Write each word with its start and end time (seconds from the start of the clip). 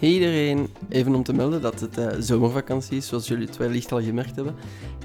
Hey 0.00 0.08
iedereen, 0.08 0.68
even 0.88 1.14
om 1.14 1.22
te 1.22 1.32
melden 1.32 1.60
dat 1.60 1.80
het 1.80 1.98
uh, 1.98 2.08
zomervakantie 2.18 2.96
is, 2.96 3.06
zoals 3.06 3.28
jullie 3.28 3.46
het 3.46 3.56
wellicht 3.56 3.92
al 3.92 4.02
gemerkt 4.02 4.36
hebben. 4.36 4.54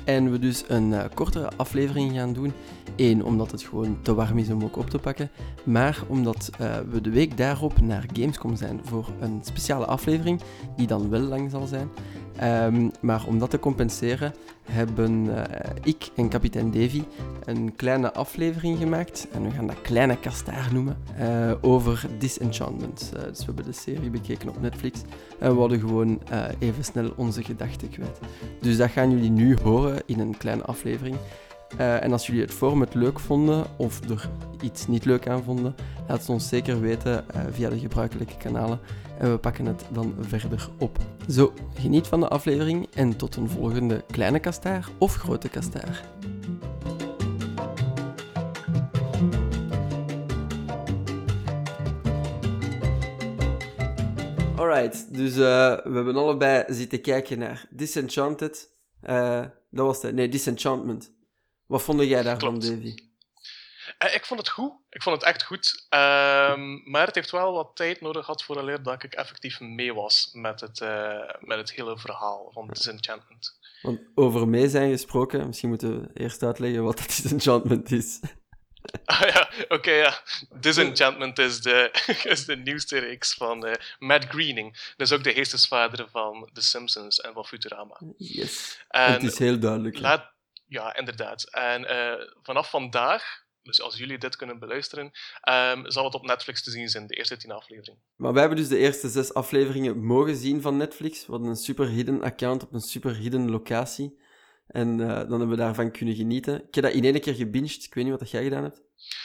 En 0.04 0.32
we 0.32 0.40
dus 0.40 0.64
een 0.68 0.92
uh, 0.92 1.04
kortere 1.14 1.52
aflevering 1.56 2.14
gaan 2.14 2.34
doen. 2.34 2.54
Eén, 2.96 3.24
omdat 3.24 3.52
het 3.52 3.62
gewoon 3.62 3.98
te 4.02 4.14
warm 4.14 4.38
is 4.38 4.50
om 4.50 4.64
ook 4.64 4.78
op 4.78 4.90
te 4.90 5.00
pakken. 5.00 5.30
Maar 5.64 6.04
omdat 6.08 6.50
uh, 6.62 6.76
we 6.92 7.02
de 7.02 7.10
week 7.10 7.38
daarop 7.38 7.82
naar 7.82 8.06
Gamescom 8.14 8.56
zijn 8.56 8.82
voor 8.84 9.10
een 9.20 9.40
speciale 9.44 9.86
aflevering, 9.86 10.42
die 10.76 10.88
dan 10.88 11.10
wel 11.10 11.22
lang 11.22 11.52
zal 11.52 11.68
zijn. 11.68 11.90
Um, 12.44 12.92
maar 13.02 13.26
om 13.28 13.40
dat 13.40 13.50
te 13.50 13.60
compenseren 13.60 14.34
hebben 14.64 15.26
uh, 15.26 15.42
ik 15.84 16.10
en 16.16 16.30
kapitein 16.30 16.72
Davy 16.72 17.04
een 17.46 17.76
kleine 17.76 18.14
aflevering 18.14 18.78
gemaakt. 18.78 19.28
En 19.32 19.44
we 19.44 19.52
gaan 19.52 19.68
dat 19.68 19.82
kleine 19.82 20.20
kastaar 20.20 20.70
noemen. 20.74 20.98
Uh, 21.20 21.52
over 21.62 22.06
Disenchantment. 22.18 23.12
Uh, 23.16 23.24
dus 23.24 23.40
we 23.40 23.46
hebben 23.46 23.66
de 23.66 23.72
serie 23.72 24.10
bekeken 24.10 24.50
op 24.50 24.62
Netflix. 24.62 25.02
En 25.40 25.54
we 25.54 25.60
hadden 25.60 25.80
gewoon 25.80 26.22
even 26.60 26.84
snel 26.84 27.14
onze 27.16 27.44
gedachten 27.44 27.90
kwijt. 27.90 28.20
Dus 28.62 28.78
dat 28.78 28.90
gaan 28.90 29.12
jullie 29.12 29.32
nu 29.32 29.58
horen 29.64 30.02
in 30.06 30.20
een 30.20 30.38
kleine 30.38 30.64
aflevering. 30.64 31.16
Uh, 31.80 32.04
en 32.04 32.12
als 32.12 32.26
jullie 32.28 32.42
het 32.42 32.54
format 32.54 32.94
leuk 32.94 33.20
vonden 33.20 33.66
of 33.78 34.10
er 34.10 34.30
iets 34.62 34.88
niet 34.88 35.06
leuk 35.06 35.28
aan 35.28 35.44
vonden, 35.44 35.76
laat 36.08 36.20
het 36.20 36.30
ons 36.30 36.48
zeker 36.48 36.82
weten 36.82 37.26
uh, 37.36 37.42
via 37.52 37.70
de 37.70 37.80
gebruikelijke 37.80 38.38
kanalen 38.38 38.80
en 39.18 39.32
we 39.32 39.38
pakken 39.38 39.66
het 39.66 39.86
dan 39.92 40.16
verder 40.20 40.70
op. 40.80 40.98
Zo, 41.30 41.54
geniet 41.74 42.08
van 42.08 42.20
de 42.20 42.28
aflevering 42.28 42.88
en 42.94 43.18
tot 43.18 43.36
een 43.36 43.50
volgende 43.50 44.04
kleine 44.12 44.40
kastaar 44.40 44.90
of 44.98 45.16
grote 45.16 45.50
kastaar. 45.50 46.04
Alright, 54.56 55.14
dus 55.14 55.32
uh, 55.32 55.38
we 55.84 55.92
hebben 55.94 56.16
allebei 56.16 56.64
zitten 56.68 57.02
kijken 57.02 57.40
naar 57.40 57.66
Disenchanted. 57.70 58.70
dat 59.72 59.86
was 59.86 60.02
het, 60.02 60.16
nee, 60.16 60.30
Disenchantment. 60.30 61.15
Wat 61.68 61.82
vond 61.82 62.02
jij 62.02 62.24
daarvan, 62.24 62.60
Davy? 62.60 62.96
Uh, 64.04 64.14
ik 64.14 64.26
vond 64.26 64.40
het 64.40 64.50
goed. 64.50 64.72
Ik 64.90 65.04
vond 65.04 65.16
het 65.16 65.26
echt 65.26 65.44
goed. 65.44 65.88
Uh, 65.90 66.56
maar 66.86 67.06
het 67.06 67.16
heeft 67.16 67.32
wel 67.32 67.54
wat 67.54 67.76
tijd 67.76 68.02
nodig 68.02 68.26
gehad 68.26 68.44
vooraleer 68.44 68.84
dat 68.84 69.04
ik 69.04 69.14
effectief 69.14 69.60
mee 69.60 69.94
was 69.94 70.30
met 70.34 70.62
het, 70.62 70.80
uh, 70.80 71.20
met 71.40 71.58
het 71.58 71.74
hele 71.74 71.98
verhaal 71.98 72.50
van 72.54 72.68
Disenchantment. 72.68 73.60
Want 73.82 74.00
over 74.16 74.48
mee 74.48 74.70
zijn 74.70 74.92
gesproken, 74.92 75.48
misschien 75.48 75.70
moeten 75.70 76.02
we 76.02 76.10
eerst 76.14 76.44
uitleggen 76.44 76.84
wat 76.84 76.98
dat 76.98 77.08
Disenchantment 77.22 77.92
is. 77.92 78.20
Ah 79.06 79.20
ja, 79.20 79.50
oké, 79.64 79.74
okay, 79.74 79.98
ja. 79.98 80.22
Disenchantment 80.60 81.40
is 81.40 81.62
de, 81.62 81.92
is 82.34 82.46
de 82.46 82.56
nieuwste 82.56 82.98
reeks 82.98 83.34
van 83.34 83.68
uh, 83.68 83.74
Matt 84.00 84.26
Greening. 84.26 84.94
Dat 84.98 85.08
is 85.08 85.14
ook 85.14 85.24
de 85.24 85.34
geestesvader 85.34 86.08
van 86.12 86.50
The 86.54 86.62
Simpsons 86.62 87.20
en 87.20 87.34
van 87.34 87.46
Futurama. 87.46 88.02
Yes. 88.18 88.80
En 88.88 89.12
het 89.12 89.24
is 89.24 89.40
heel 89.40 89.60
duidelijk. 89.60 90.00
Laat, 90.00 90.35
ja, 90.68 90.96
inderdaad. 90.96 91.50
En 91.52 91.82
uh, 91.82 92.28
vanaf 92.42 92.70
vandaag, 92.70 93.44
dus 93.62 93.82
als 93.82 93.98
jullie 93.98 94.18
dit 94.18 94.36
kunnen 94.36 94.60
beluisteren, 94.60 95.06
um, 95.50 95.92
zal 95.92 96.06
het 96.06 96.14
op 96.14 96.26
Netflix 96.26 96.64
te 96.64 96.72
zien 96.72 96.90
zijn, 96.90 97.08
de 97.08 97.16
eerste 97.16 97.38
tien 97.38 97.52
afleveringen. 97.52 98.02
Maar 98.16 98.32
wij 98.32 98.42
hebben 98.42 98.60
dus 98.60 98.70
de 98.70 98.78
eerste 98.78 99.10
zes 99.10 99.34
afleveringen 99.34 100.06
mogen 100.06 100.36
zien 100.36 100.62
van 100.62 100.78
Netflix. 100.78 101.26
We 101.26 101.32
hadden 101.32 101.50
een 101.50 101.56
super 101.56 101.88
hidden 101.88 102.22
account 102.22 102.64
op 102.64 102.74
een 102.74 102.80
super 102.80 103.16
hidden 103.16 103.50
locatie. 103.50 104.24
En 104.68 105.00
uh, 105.00 105.08
dan 105.08 105.30
hebben 105.30 105.50
we 105.50 105.56
daarvan 105.56 105.92
kunnen 105.92 106.16
genieten. 106.16 106.68
Ik 106.68 106.76
heb 106.76 106.84
dat 106.84 106.94
in 106.94 107.04
één 107.04 107.22
keer 107.22 107.36
gebinged. 107.36 107.84
Ik 107.84 107.94
weet 107.94 108.06
niet 108.06 108.20
wat 108.20 108.30
jij 108.30 108.44
gedaan 108.44 108.64
hebt. 108.64 108.82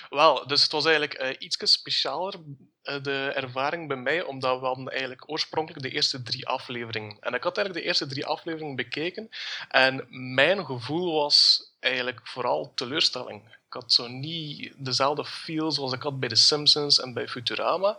Wel, 0.09 0.47
dus 0.47 0.63
het 0.63 0.73
was 0.73 0.85
eigenlijk 0.85 1.23
uh, 1.23 1.29
iets 1.39 1.73
specialer, 1.73 2.35
de 2.83 3.33
ervaring 3.35 3.89
bij 3.89 3.97
mij, 3.97 4.23
omdat 4.23 4.61
we 4.61 4.67
hadden 4.67 4.89
eigenlijk 4.89 5.31
oorspronkelijk 5.31 5.83
de 5.83 5.91
eerste 5.91 6.23
drie 6.23 6.47
afleveringen. 6.47 7.17
En 7.21 7.35
ik 7.35 7.43
had 7.43 7.57
eigenlijk 7.57 7.75
de 7.75 7.83
eerste 7.83 8.07
drie 8.07 8.27
afleveringen 8.27 8.77
bekeken. 8.77 9.31
En 9.69 10.07
mijn 10.35 10.65
gevoel 10.65 11.15
was 11.15 11.69
eigenlijk 11.81 12.21
vooral 12.25 12.73
teleurstelling. 12.75 13.43
Ik 13.67 13.77
had 13.77 13.93
zo 13.93 14.09
niet 14.09 14.73
dezelfde 14.77 15.25
feel 15.25 15.73
zoals 15.73 15.93
ik 15.93 16.03
had 16.03 16.21
bij 16.21 16.29
The 16.29 16.35
Simpsons 16.35 17.01
en 17.01 17.13
bij 17.13 17.29
Futurama. 17.29 17.97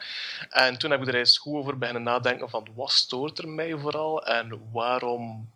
En 0.50 0.78
toen 0.78 0.92
heb 0.92 1.02
ik 1.02 1.08
er 1.08 1.16
eens 1.16 1.38
goed 1.38 1.56
over 1.56 1.78
beginnen 1.78 2.04
nadenken 2.04 2.50
van 2.50 2.68
wat 2.76 2.92
stoort 2.92 3.38
er 3.38 3.48
mij 3.48 3.78
vooral 3.78 4.26
en 4.26 4.70
waarom 4.72 5.50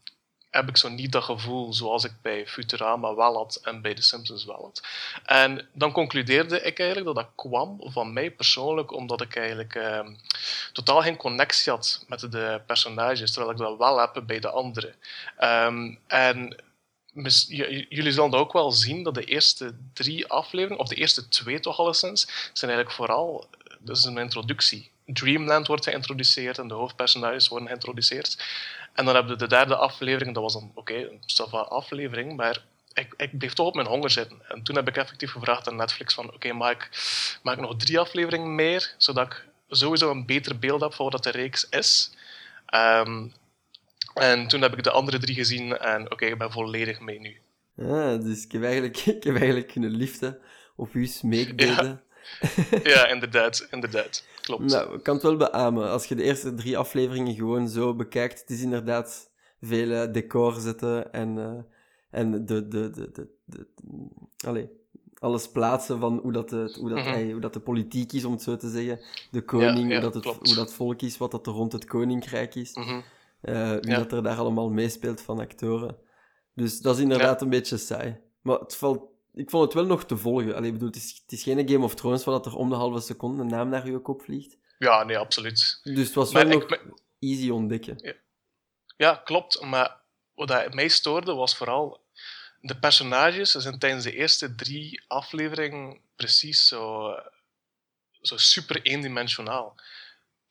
heb 0.56 0.70
ik 0.70 0.78
zo 0.78 0.90
niet 0.90 1.12
dat 1.12 1.24
gevoel 1.24 1.74
zoals 1.74 2.04
ik 2.04 2.12
bij 2.22 2.48
Futurama 2.48 3.16
wel 3.16 3.36
had 3.36 3.60
en 3.64 3.82
bij 3.82 3.94
The 3.94 4.02
Simpsons 4.02 4.46
wel 4.46 4.62
had. 4.62 4.88
En 5.26 5.68
dan 5.74 5.92
concludeerde 5.92 6.62
ik 6.62 6.80
eigenlijk 6.80 7.16
dat 7.16 7.26
dat 7.26 7.50
kwam 7.50 7.80
van 7.84 8.14
mij 8.14 8.32
persoonlijk, 8.32 8.92
omdat 8.92 9.22
ik 9.22 9.36
eigenlijk 9.36 9.76
eh, 9.76 10.08
totaal 10.74 11.02
geen 11.02 11.18
connectie 11.18 11.72
had 11.72 12.06
met 12.08 12.32
de 12.32 12.62
personages, 12.66 13.32
terwijl 13.32 13.52
ik 13.54 13.58
dat 13.58 13.78
wel 13.78 14.00
heb 14.00 14.24
bij 14.26 14.40
de 14.40 14.50
anderen. 14.50 14.96
Um, 15.40 16.00
en 16.08 16.56
jullie 17.90 18.12
zullen 18.12 18.34
ook 18.34 18.54
wel 18.54 18.72
zien 18.72 19.04
dat 19.04 19.14
de 19.14 19.24
eerste 19.24 19.76
drie 19.94 20.28
afleveringen, 20.28 20.80
of 20.80 20.88
de 20.88 20.96
eerste 20.96 21.28
twee 21.28 21.60
toch 21.60 21.80
alleszins, 21.80 22.28
zijn 22.54 22.72
eigenlijk 22.72 22.92
vooral 22.92 23.48
dat 23.80 23.98
is 23.98 24.04
een 24.04 24.18
introductie. 24.18 24.92
Dreamland 25.06 25.68
wordt 25.68 25.84
geïntroduceerd 25.84 26.58
en 26.58 26.68
de 26.68 26.74
hoofdpersonages 26.74 27.48
worden 27.48 27.68
geïntroduceerd. 27.68 28.44
En 28.96 29.06
dan 29.06 29.16
hebben 29.16 29.34
we 29.34 29.40
de 29.40 29.48
derde 29.48 29.76
aflevering, 29.76 30.34
dat 30.34 30.44
was 30.44 30.54
dan 30.54 30.72
oké, 30.76 30.94
okay, 30.94 31.20
een 31.38 31.68
aflevering, 31.68 32.36
maar 32.36 32.64
ik, 32.94 33.14
ik 33.18 33.38
bleef 33.38 33.54
toch 33.54 33.68
op 33.68 33.76
mijn 33.76 33.88
honger 33.88 34.10
zitten. 34.10 34.42
En 34.48 34.64
toen 34.64 34.76
heb 34.76 34.88
ik 34.88 34.98
effectief 34.98 35.32
gevraagd 35.32 35.68
aan 35.68 35.76
Netflix 35.76 36.14
van 36.14 36.26
oké, 36.26 36.36
okay, 36.36 36.52
maak, 36.52 36.84
ik, 36.84 37.40
maak 37.44 37.60
nog 37.60 37.76
drie 37.78 38.00
afleveringen 38.00 38.56
meer, 38.56 38.94
zodat 38.98 39.26
ik 39.26 39.46
sowieso 39.70 40.12
een 40.12 40.26
beter 40.26 40.60
beeld 40.60 40.82
heb 40.82 40.94
van 40.94 41.10
wat 41.10 41.24
de 41.24 41.30
reeks 41.30 41.70
is. 41.70 42.12
Um, 42.76 43.34
en 44.14 44.48
toen 44.48 44.62
heb 44.62 44.74
ik 44.74 44.84
de 44.84 44.92
andere 44.92 45.18
drie 45.18 45.36
gezien 45.36 45.78
en 45.78 46.02
oké, 46.02 46.14
okay, 46.14 46.30
ik 46.30 46.38
ben 46.38 46.52
volledig 46.52 47.00
mee 47.00 47.20
nu. 47.20 47.38
Ja, 47.76 48.18
dus 48.18 48.44
ik 48.44 48.52
heb 48.52 48.64
eigenlijk, 48.64 48.98
ik 49.18 49.24
heb 49.24 49.36
eigenlijk 49.36 49.76
een 49.76 49.90
liefde 49.90 50.40
op 50.76 50.94
u 50.94 51.06
smeekbeden. 51.06 52.02
Ja. 52.40 52.80
ja, 52.94 53.08
inderdaad, 53.08 53.68
inderdaad. 53.72 54.24
Klopt. 54.46 54.72
Nou, 54.72 54.94
ik 54.94 55.04
kan 55.04 55.14
het 55.14 55.24
wel 55.24 55.38
beamen. 55.38 55.90
Als 55.90 56.06
je 56.06 56.16
de 56.16 56.24
eerste 56.24 56.54
drie 56.54 56.78
afleveringen 56.78 57.36
gewoon 57.36 57.70
zo 57.70 57.96
bekijkt, 57.96 58.40
het 58.40 58.50
is 58.50 58.62
inderdaad 58.62 59.32
veel 59.62 60.12
decor 60.12 60.54
zetten 60.54 61.14
en, 61.14 61.38
uh, 61.38 61.52
en 62.10 62.46
de, 62.46 62.68
de, 62.68 62.90
de, 62.90 63.28
de, 63.46 64.70
alles 65.20 65.52
plaatsen 65.52 66.00
van 66.00 66.20
hoe 66.22 66.32
dat, 66.32 66.50
de, 66.50 66.78
hoe, 66.80 66.90
dat, 66.90 66.98
mm 66.98 67.14
-hmm. 67.14 67.32
hoe 67.32 67.42
dat 67.42 67.54
de 67.54 67.60
politiek 67.60 68.14
is, 68.14 68.26
om 68.26 68.32
het 68.32 68.42
zo 68.42 68.58
te 68.58 68.70
zeggen. 68.70 69.00
De 69.32 69.42
koning, 69.42 69.90
ja, 69.90 69.96
ja, 69.96 70.02
hoe, 70.02 70.12
dat 70.12 70.14
het, 70.14 70.48
hoe 70.48 70.56
dat 70.56 70.74
volk 70.74 71.02
is, 71.02 71.18
wat 71.18 71.32
dat 71.32 71.48
er 71.48 71.54
rond 71.54 71.72
het 71.72 71.86
koninkrijk 71.86 72.56
is. 72.56 72.76
Mm 72.76 72.84
-hmm. 72.84 73.04
Uh, 73.42 73.72
wie 73.72 73.92
ja. 73.92 73.98
dat 73.98 74.12
er 74.12 74.24
daar 74.24 74.38
allemaal 74.38 74.70
meespeelt 74.70 75.22
van 75.22 75.40
actoren. 75.40 75.98
Dus 76.54 76.82
dat 76.82 76.96
is 76.96 77.02
inderdaad 77.02 77.42
een 77.42 77.50
beetje 77.50 77.78
saai. 77.78 78.18
Maar 78.42 78.60
het 78.60 78.76
valt, 78.76 79.04
ik 79.36 79.50
vond 79.50 79.64
het 79.64 79.74
wel 79.74 79.86
nog 79.86 80.06
te 80.06 80.18
volgen. 80.18 80.56
Allee, 80.56 80.72
bedoel, 80.72 80.88
het, 80.88 80.98
is, 80.98 81.22
het 81.22 81.32
is 81.32 81.44
geen 81.44 81.70
Game 81.70 81.84
of 81.84 81.96
Thrones 81.96 82.24
waar 82.24 82.36
dat 82.36 82.46
er 82.46 82.56
om 82.56 82.70
de 82.70 82.76
halve 82.76 83.00
seconde 83.00 83.42
een 83.42 83.48
naam 83.48 83.70
naar 83.70 83.88
je 83.88 84.00
kop 84.00 84.22
vliegt. 84.22 84.58
Ja, 84.78 85.04
nee, 85.04 85.18
absoluut. 85.18 85.80
Dus 85.84 86.06
het 86.06 86.14
was 86.14 86.32
wel 86.32 86.48
nog 86.48 86.66
easy 87.20 87.50
ontdekken. 87.50 87.98
Ja. 88.02 88.14
ja, 88.98 89.22
klopt. 89.24 89.62
Maar 89.62 90.02
wat 90.34 90.74
mij 90.74 90.88
stoorde 90.88 91.34
was 91.34 91.56
vooral... 91.56 92.04
De 92.62 92.80
personages 92.80 93.52
zijn 93.52 93.80
tijdens 93.80 94.04
de 94.04 94.16
eerste 94.16 94.56
drie 94.56 95.04
afleveringen 95.08 96.00
precies 96.16 96.68
zo, 96.68 97.14
zo 98.22 98.38
super 98.38 98.82
eendimensionaal 98.82 99.76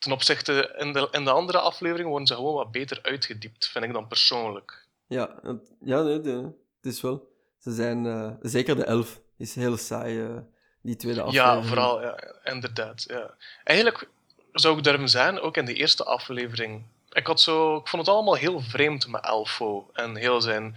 ten 0.04 0.12
opzichte 0.12 0.74
in 0.78 0.92
de, 0.92 1.08
in 1.10 1.24
de 1.24 1.30
andere 1.30 1.58
aflevering 1.58 2.08
worden 2.08 2.26
ze 2.26 2.34
gewoon 2.34 2.54
wat 2.54 2.70
beter 2.70 2.98
uitgediept, 3.02 3.68
vind 3.68 3.84
ik 3.84 3.92
dan 3.92 4.08
persoonlijk. 4.08 4.86
Ja, 5.06 5.40
ja 5.80 6.02
nee, 6.02 6.18
nee, 6.18 6.42
het 6.42 6.92
is 6.92 7.00
wel. 7.00 7.33
Ze 7.64 7.72
zijn, 7.72 8.04
uh, 8.04 8.30
zeker 8.42 8.76
de 8.76 8.84
elf 8.84 9.20
is 9.36 9.54
heel 9.54 9.76
saai, 9.76 10.20
uh, 10.20 10.36
die 10.82 10.96
tweede 10.96 11.22
aflevering. 11.22 11.62
Ja, 11.62 11.68
vooral, 11.68 12.02
ja, 12.02 12.18
inderdaad. 12.44 13.04
Ja. 13.06 13.34
Eigenlijk 13.64 14.08
zou 14.52 14.78
ik 14.78 14.84
durven 14.84 15.08
zijn, 15.08 15.40
ook 15.40 15.56
in 15.56 15.64
de 15.64 15.74
eerste 15.74 16.04
aflevering. 16.04 16.82
Ik, 17.12 17.26
had 17.26 17.40
zo, 17.40 17.76
ik 17.76 17.88
vond 17.88 18.06
het 18.06 18.14
allemaal 18.14 18.34
heel 18.34 18.60
vreemd 18.60 19.08
met 19.08 19.24
Elfo 19.24 19.90
en 19.92 20.16
heel 20.16 20.40
zijn, 20.40 20.76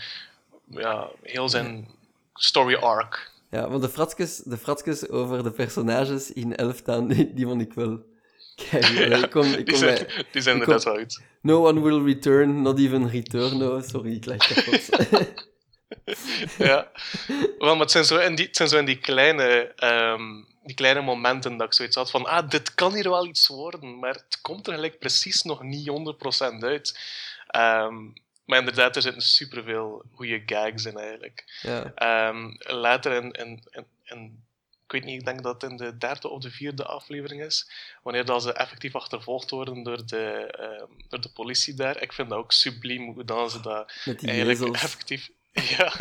ja, 0.70 1.08
heel 1.22 1.50
zijn 1.50 1.88
story 2.34 2.76
arc. 2.76 3.32
Ja, 3.50 3.70
want 3.70 3.82
de 3.82 3.90
fratjes, 3.90 4.38
de 4.38 4.58
fratjes 4.58 5.10
over 5.10 5.44
de 5.44 5.52
personages 5.52 6.34
in 6.34 6.56
Elftown, 6.56 7.08
die, 7.08 7.34
die 7.34 7.46
vond 7.46 7.62
ik 7.62 7.74
wel 7.74 8.04
Kijk, 8.56 8.86
ja, 9.12 9.24
ik 9.24 9.30
kom, 9.30 9.44
ik 9.44 9.56
kom 9.56 9.66
die, 9.66 9.76
zijn, 9.76 9.96
bij, 9.96 10.26
die 10.32 10.42
zijn 10.42 10.62
er 10.62 10.68
net 10.68 10.88
uit. 10.88 11.22
No 11.42 11.68
one 11.68 11.82
will 11.82 12.04
return, 12.04 12.62
not 12.62 12.80
even 12.80 13.10
return. 13.10 13.58
No, 13.58 13.82
sorry, 13.82 14.16
ik 14.16 14.26
leg 14.26 14.38
kapot. 14.38 14.90
ja, 16.58 16.92
wel, 17.58 17.72
maar 17.72 17.80
het 17.80 17.92
zijn 17.92 18.06
zo 18.06 18.18
in 18.18 18.36
die, 18.36 18.46
het 18.46 18.56
zijn 18.56 18.70
zo 18.70 18.78
in 18.78 18.86
die 18.86 18.98
kleine, 18.98 19.74
um, 19.84 20.48
die 20.64 20.76
kleine 20.76 21.02
momenten 21.02 21.58
dat 21.58 21.68
ik 21.68 21.74
zoiets 21.74 21.96
had 21.96 22.12
van, 22.12 22.26
ah, 22.26 22.50
dit 22.50 22.74
kan 22.74 22.94
hier 22.94 23.10
wel 23.10 23.26
iets 23.26 23.48
worden, 23.48 24.00
maar 24.00 24.14
het 24.14 24.42
komt 24.42 24.68
er 24.68 24.74
gelijk 24.74 25.00
precies 25.00 25.42
nog 25.42 25.64
niet 25.64 25.90
100% 25.90 26.64
uit. 26.64 27.00
Um, 27.56 28.14
maar 28.46 28.60
inderdaad, 28.60 28.96
er 28.96 29.02
zitten 29.02 29.22
superveel 29.22 30.04
goede 30.14 30.42
gags 30.46 30.86
in 30.86 30.98
eigenlijk. 30.98 31.60
Ja. 31.62 32.28
Um, 32.30 32.56
later 32.58 33.12
in, 33.12 33.32
in, 33.32 33.64
in, 33.72 33.86
in 34.04 34.46
ik 34.88 34.94
weet 34.94 35.04
niet, 35.04 35.20
ik 35.20 35.26
denk 35.26 35.44
dat 35.44 35.62
het 35.62 35.72
in 35.72 35.78
de 35.78 35.98
derde 35.98 36.28
of 36.28 36.42
de 36.42 36.52
vierde 36.52 36.86
aflevering 36.86 37.42
is, 37.44 37.70
wanneer 38.04 38.26
dat 38.26 38.44
ze 38.44 38.54
effectief 38.54 38.96
achtervolgd 38.96 39.50
worden 39.50 39.84
door 39.84 40.06
de, 40.06 40.24
ehm, 40.52 40.92
door 41.10 41.22
de 41.22 41.30
politie 41.30 41.74
daar. 41.74 42.02
Ik 42.02 42.14
vind 42.14 42.30
dat 42.30 42.38
ook 42.38 42.52
subliem 42.52 43.14
hoe 43.14 43.26
dan 43.26 43.50
ze 43.50 43.60
dat 43.60 43.94
eigenlijk 44.22 44.76
effectief... 44.76 45.30
Ja, 45.78 45.94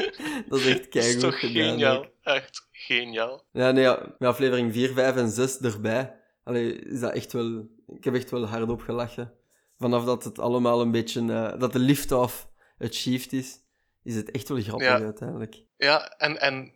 Dat 0.48 0.58
is 0.58 0.66
echt 0.66 0.92
dat 0.92 1.04
is 1.04 1.18
toch 1.20 1.38
gedaan. 1.40 1.68
geniaal. 1.70 2.06
Echt 2.22 2.68
geniaal. 2.72 3.44
Ja, 3.52 3.70
nee, 3.70 3.82
ja, 3.82 4.14
met 4.18 4.28
aflevering 4.28 4.72
4, 4.72 4.92
5 4.92 5.16
en 5.16 5.28
6 5.28 5.58
erbij. 5.58 6.14
Allee, 6.44 6.78
is 6.78 7.00
dat 7.00 7.12
echt 7.12 7.32
wel... 7.32 7.66
Ik 7.86 8.04
heb 8.04 8.14
echt 8.14 8.30
wel 8.30 8.46
hardop 8.46 8.80
gelachen. 8.80 9.32
Vanaf 9.78 10.04
dat 10.04 10.24
het 10.24 10.38
allemaal 10.38 10.80
een 10.80 10.90
beetje... 10.90 11.20
eh, 11.32 11.60
dat 11.60 11.72
de 11.72 11.78
lift-off 11.78 12.48
achieved 12.78 13.32
is, 13.32 13.58
is 14.02 14.14
het 14.14 14.30
echt 14.30 14.48
wel 14.48 14.60
grappig 14.62 14.86
Ja. 14.86 14.98
uiteindelijk. 15.00 15.62
Ja, 15.76 16.08
en, 16.08 16.40
en 16.40 16.72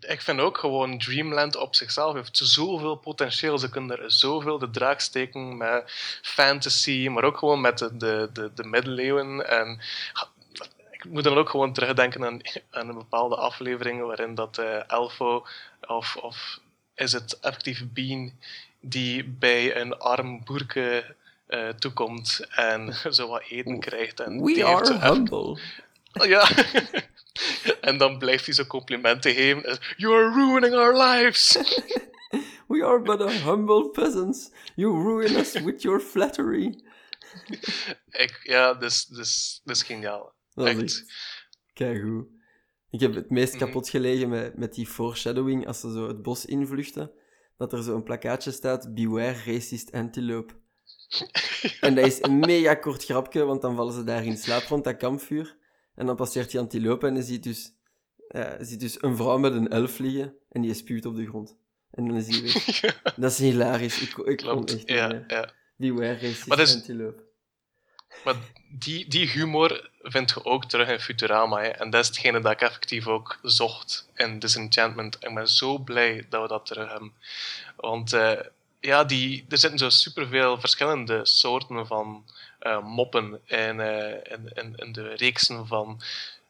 ik 0.00 0.20
vind 0.20 0.40
ook 0.40 0.58
gewoon 0.58 0.98
Dreamland 0.98 1.56
op 1.56 1.74
zichzelf 1.74 2.14
heeft 2.14 2.36
zoveel 2.36 2.96
potentieel. 2.96 3.58
Ze 3.58 3.68
kunnen 3.68 3.98
er 3.98 4.12
zoveel 4.12 4.58
de 4.58 4.70
draak 4.70 5.00
steken 5.00 5.56
met 5.56 5.82
fantasy, 6.22 7.08
maar 7.10 7.24
ook 7.24 7.36
gewoon 7.38 7.60
met 7.60 7.78
de, 7.78 7.96
de, 7.96 8.30
de, 8.32 8.50
de 8.54 8.64
middeleeuwen. 8.64 9.48
En 9.48 9.80
ik 11.02 11.10
moet 11.10 11.24
dan 11.24 11.36
ook 11.36 11.48
gewoon 11.48 11.72
terugdenken 11.72 12.24
aan, 12.24 12.40
aan 12.70 12.88
een 12.88 12.94
bepaalde 12.94 13.36
aflevering 13.36 14.02
waarin 14.02 14.34
dat 14.34 14.58
eh, 14.58 14.90
Elfo, 14.90 15.46
of, 15.86 16.16
of 16.16 16.60
is 16.94 17.12
het 17.12 17.38
effectief 17.40 17.92
Bean, 17.92 18.32
die 18.80 19.24
bij 19.24 19.76
een 19.76 19.98
arm 19.98 20.44
boerke 20.44 21.14
eh, 21.46 21.68
toekomt 21.68 22.46
en 22.50 22.94
zo 23.14 23.28
wat 23.28 23.42
eten 23.48 23.80
krijgt. 23.80 24.20
En 24.20 24.42
We 24.42 24.64
are 24.64 24.98
humble. 24.98 25.58
Oh, 26.12 26.26
Ja. 26.26 26.48
en 27.80 27.98
dan 27.98 28.18
blijft 28.18 28.44
hij 28.44 28.54
zo 28.54 28.64
complimenten 28.64 29.34
geven. 29.34 29.78
You 29.96 30.14
are 30.14 30.30
ruining 30.30 30.74
our 30.74 30.96
lives. 30.96 31.56
We 32.68 32.84
are 32.84 33.00
but 33.00 33.20
a 33.20 33.28
humble 33.28 33.88
peasants. 33.90 34.50
You 34.74 35.02
ruin 35.02 35.36
us 35.36 35.52
with 35.52 35.82
your 35.82 36.00
flattery. 36.00 36.82
Ik, 38.10 38.40
ja, 38.42 38.74
dus, 38.74 39.04
dus, 39.04 39.60
dus 39.64 39.82
geniaal. 39.82 40.32
Dat 40.54 40.66
is 40.66 40.74
Echt. 41.00 41.12
keigoed. 41.72 42.26
Ik 42.90 43.00
heb 43.00 43.14
het 43.14 43.30
meest 43.30 43.54
Mhm. 43.54 43.64
kapot 43.64 43.88
gelegen 43.88 44.28
met, 44.28 44.56
met 44.58 44.74
die 44.74 44.86
foreshadowing 44.86 45.66
als 45.66 45.80
ze 45.80 45.92
zo 45.92 46.08
het 46.08 46.22
bos 46.22 46.44
invluchten. 46.44 47.10
Dat 47.56 47.72
er 47.72 47.82
zo 47.82 47.94
een 47.94 48.02
plakkaatje 48.02 48.50
staat, 48.50 48.94
Beware 48.94 49.52
racist 49.52 49.92
antelope. 49.92 50.54
En 51.80 51.94
dat 51.94 52.06
is 52.06 52.22
een 52.22 52.38
mega 52.38 52.74
kort 52.74 53.04
grapje, 53.04 53.44
want 53.44 53.62
dan 53.62 53.76
vallen 53.76 53.92
ze 53.94 54.04
daar 54.04 54.24
in 54.24 54.36
slaap 54.36 54.62
rond 54.62 54.84
dat 54.84 54.96
kampvuur. 54.96 55.56
En 55.94 56.06
dan 56.06 56.16
passeert 56.16 56.50
die 56.50 56.60
antilope 56.60 57.06
en 57.06 57.14
je 57.14 57.22
ziet 57.22 57.42
dus, 57.42 57.72
je 58.28 58.56
ziet 58.60 58.80
dus 58.80 59.02
een 59.02 59.16
vrouw 59.16 59.38
met 59.38 59.52
een 59.54 59.68
elf 59.68 59.98
liggen 59.98 60.34
en 60.48 60.60
die 60.62 60.74
spuwt 60.74 61.06
op 61.06 61.16
de 61.16 61.26
grond. 61.26 61.56
En 61.90 62.06
dan 62.08 62.16
is 62.16 62.26
die 62.26 62.42
weg. 62.42 62.80
Dat 63.16 63.30
is 63.30 63.38
hilarisch. 63.38 64.00
Ik, 64.02 64.16
ik 64.16 64.36
Klopt. 64.36 64.74
echt 64.74 64.88
Ja, 64.88 65.08
hè. 65.08 65.34
ja. 65.36 65.52
Beware 65.76 66.12
racist 66.12 66.46
Maar 66.46 66.56
dat 66.56 66.68
is- 66.68 66.74
antelope. 66.74 67.22
Maar 68.24 68.34
die, 68.68 69.08
die 69.08 69.28
humor 69.28 69.90
vind 70.02 70.30
je 70.30 70.44
ook 70.44 70.64
terug 70.64 70.88
in 70.88 71.00
Futurama. 71.00 71.60
Hè. 71.60 71.68
En 71.68 71.90
dat 71.90 72.00
is 72.02 72.06
hetgene 72.06 72.40
dat 72.40 72.52
ik 72.52 72.60
effectief 72.60 73.06
ook 73.06 73.38
zocht 73.42 74.08
in 74.14 74.38
Disenchantment. 74.38 75.16
Ik 75.20 75.34
ben 75.34 75.48
zo 75.48 75.78
blij 75.78 76.26
dat 76.28 76.42
we 76.42 76.48
dat 76.48 76.66
terug 76.66 76.90
hebben. 76.90 77.12
Want 77.76 78.12
eh, 78.12 78.40
ja, 78.80 79.04
die, 79.04 79.44
er 79.48 79.58
zitten 79.58 79.78
zo 79.78 79.88
superveel 79.88 80.60
verschillende 80.60 81.20
soorten 81.22 81.86
van 81.86 82.24
eh, 82.58 82.82
moppen 82.82 83.40
in, 83.46 83.80
eh, 83.80 84.32
in, 84.76 84.92
de 84.92 85.14
reeksen 85.14 85.66
van 85.66 86.00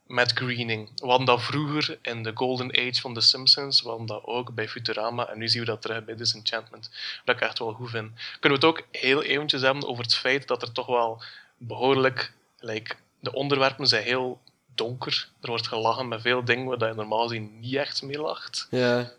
Matt 0.06 0.32
Groening. 0.32 0.90
We 0.96 1.06
hadden 1.06 1.26
dat 1.26 1.42
vroeger 1.42 1.98
in 2.02 2.22
de 2.22 2.30
Golden 2.34 2.70
Age 2.70 3.00
van 3.00 3.14
The 3.14 3.20
Simpsons, 3.20 3.82
we 3.82 3.88
hadden 3.88 4.06
dat 4.06 4.24
ook 4.24 4.54
bij 4.54 4.68
Futurama 4.68 5.28
en 5.28 5.38
nu 5.38 5.48
zien 5.48 5.60
we 5.60 5.66
dat 5.66 5.82
terug 5.82 6.04
bij 6.04 6.16
Disenchantment. 6.16 6.90
Dat 7.24 7.36
ik 7.36 7.42
echt 7.42 7.58
wel 7.58 7.72
goed 7.72 7.90
vind. 7.90 8.10
Kunnen 8.40 8.60
we 8.60 8.66
het 8.66 8.76
ook 8.76 8.86
heel 8.90 9.22
eventjes 9.22 9.62
hebben 9.62 9.88
over 9.88 10.02
het 10.02 10.14
feit 10.14 10.48
dat 10.48 10.62
er 10.62 10.72
toch 10.72 10.86
wel 10.86 11.22
behoorlijk... 11.66 12.32
Like, 12.64 12.94
de 13.20 13.32
onderwerpen 13.32 13.86
zijn 13.86 14.02
heel 14.04 14.40
donker. 14.74 15.28
Er 15.40 15.48
wordt 15.48 15.66
gelachen 15.66 16.08
met 16.08 16.20
veel 16.20 16.44
dingen 16.44 16.78
waar 16.78 16.88
je 16.88 16.94
normaal 16.94 17.22
gezien 17.28 17.60
niet 17.60 17.74
echt 17.74 18.02
mee 18.02 18.18
lacht. 18.18 18.66
Ja, 18.70 19.12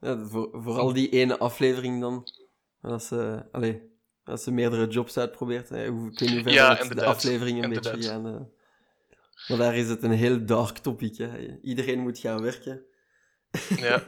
ja 0.00 0.24
voor, 0.26 0.48
vooral 0.52 0.92
die 0.92 1.08
ene 1.08 1.38
aflevering 1.38 2.00
dan. 2.00 2.28
Als 2.82 3.06
ze, 3.06 3.42
allee, 3.52 3.82
als 4.24 4.42
ze 4.42 4.50
meerdere 4.50 4.86
jobs 4.86 5.16
uitprobeert. 5.16 5.68
Hè, 5.68 5.88
hoe, 5.88 6.10
ik 6.10 6.18
weet 6.18 6.28
niet 6.28 6.30
hoe 6.38 6.42
ver 6.42 6.52
Ja, 6.52 6.74
dat 6.74 6.88
de 6.92 7.04
aflevering 7.04 7.58
een 7.58 7.64
Inderdaad. 7.64 7.92
beetje 7.92 8.08
gaan. 8.08 8.26
eh. 8.26 8.40
Maar 9.48 9.58
daar 9.58 9.76
is 9.76 9.88
het 9.88 10.02
een 10.02 10.12
heel 10.12 10.44
dark 10.46 10.78
topic. 10.78 11.16
Hè. 11.16 11.58
Iedereen 11.62 11.98
moet 12.00 12.18
gaan 12.18 12.42
werken. 12.42 12.82
Ja. 13.76 14.02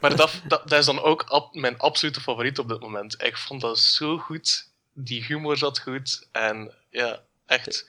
Maar 0.00 0.16
dat, 0.16 0.42
dat, 0.48 0.68
dat 0.68 0.78
is 0.78 0.86
dan 0.86 1.00
ook 1.02 1.22
ab- 1.22 1.54
mijn 1.54 1.78
absolute 1.78 2.20
favoriet 2.20 2.58
op 2.58 2.68
dit 2.68 2.80
moment. 2.80 3.22
Ik 3.22 3.36
vond 3.36 3.60
dat 3.60 3.78
zo 3.78 4.18
goed. 4.18 4.72
Die 4.94 5.24
humor 5.24 5.56
zat 5.56 5.78
goed. 5.80 6.28
En 6.32 6.74
ja, 6.90 7.20
echt. 7.46 7.86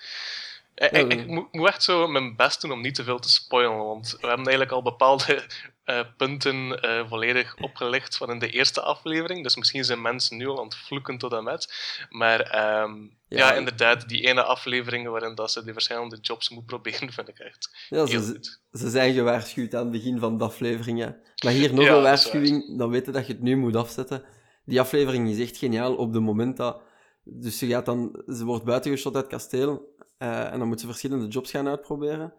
Ik, 0.75 0.91
ik, 0.91 1.13
ik 1.13 1.27
moet, 1.27 1.53
moet 1.53 1.67
echt 1.67 1.83
zo 1.83 2.07
mijn 2.07 2.35
best 2.35 2.61
doen 2.61 2.71
om 2.71 2.81
niet 2.81 2.95
te 2.95 3.03
veel 3.03 3.19
te 3.19 3.29
spoilen. 3.29 3.77
Want 3.77 4.11
we 4.11 4.27
hebben 4.27 4.45
eigenlijk 4.45 4.71
al 4.71 4.81
bepaalde 4.81 5.43
eh, 5.83 5.99
punten 6.17 6.81
eh, 6.81 7.09
volledig 7.09 7.55
opgelicht 7.61 8.17
van 8.17 8.29
in 8.29 8.39
de 8.39 8.49
eerste 8.49 8.81
aflevering. 8.81 9.43
Dus 9.43 9.55
misschien 9.55 9.83
zijn 9.83 10.01
mensen 10.01 10.37
nu 10.37 10.47
al 10.47 10.57
aan 10.59 10.65
het 10.65 10.75
vloeken 10.75 11.17
tot 11.17 11.33
en 11.33 11.43
met. 11.43 11.73
Maar 12.09 12.39
ehm, 12.39 12.93
ja. 13.27 13.37
Ja. 13.37 13.53
inderdaad, 13.53 14.09
die 14.09 14.21
ene 14.27 14.43
aflevering 14.43 15.07
waarin 15.07 15.35
dat 15.35 15.51
ze 15.51 15.63
die 15.63 15.73
verschillende 15.73 16.17
jobs 16.21 16.49
moet 16.49 16.65
proberen, 16.65 17.11
vind 17.13 17.27
ik 17.27 17.39
echt 17.39 17.87
Ja, 17.89 18.05
heel 18.05 18.21
ze, 18.21 18.31
goed. 18.31 18.61
ze 18.71 18.89
zijn 18.89 19.13
gewaarschuwd 19.13 19.73
aan 19.75 19.81
het 19.81 19.91
begin 19.91 20.19
van 20.19 20.37
de 20.37 20.43
aflevering. 20.43 20.99
Hè. 20.99 21.09
Maar 21.43 21.53
hier 21.53 21.73
nog 21.73 21.85
Ja, 21.85 21.95
een 21.95 22.01
waarschuwing. 22.01 22.77
Dan 22.77 22.89
weten 22.89 23.13
dat 23.13 23.27
je 23.27 23.33
het 23.33 23.41
nu 23.41 23.55
moet 23.57 23.75
afzetten. 23.75 24.23
Die 24.65 24.79
aflevering 24.79 25.29
is 25.29 25.39
echt 25.39 25.57
geniaal 25.57 25.95
op 25.95 26.13
het 26.13 26.23
moment 26.23 26.57
dat... 26.57 26.81
Dus 27.27 27.57
ze, 27.57 27.67
gaat 27.67 27.85
dan, 27.85 28.23
ze 28.27 28.45
wordt 28.45 28.63
buitengeschot 28.63 29.15
uit 29.15 29.23
het 29.23 29.33
kasteel. 29.33 29.93
eh, 30.17 30.51
en 30.53 30.59
dan 30.59 30.67
moet 30.67 30.79
ze 30.79 30.85
verschillende 30.85 31.27
jobs 31.27 31.51
gaan 31.51 31.67
uitproberen. 31.67 32.33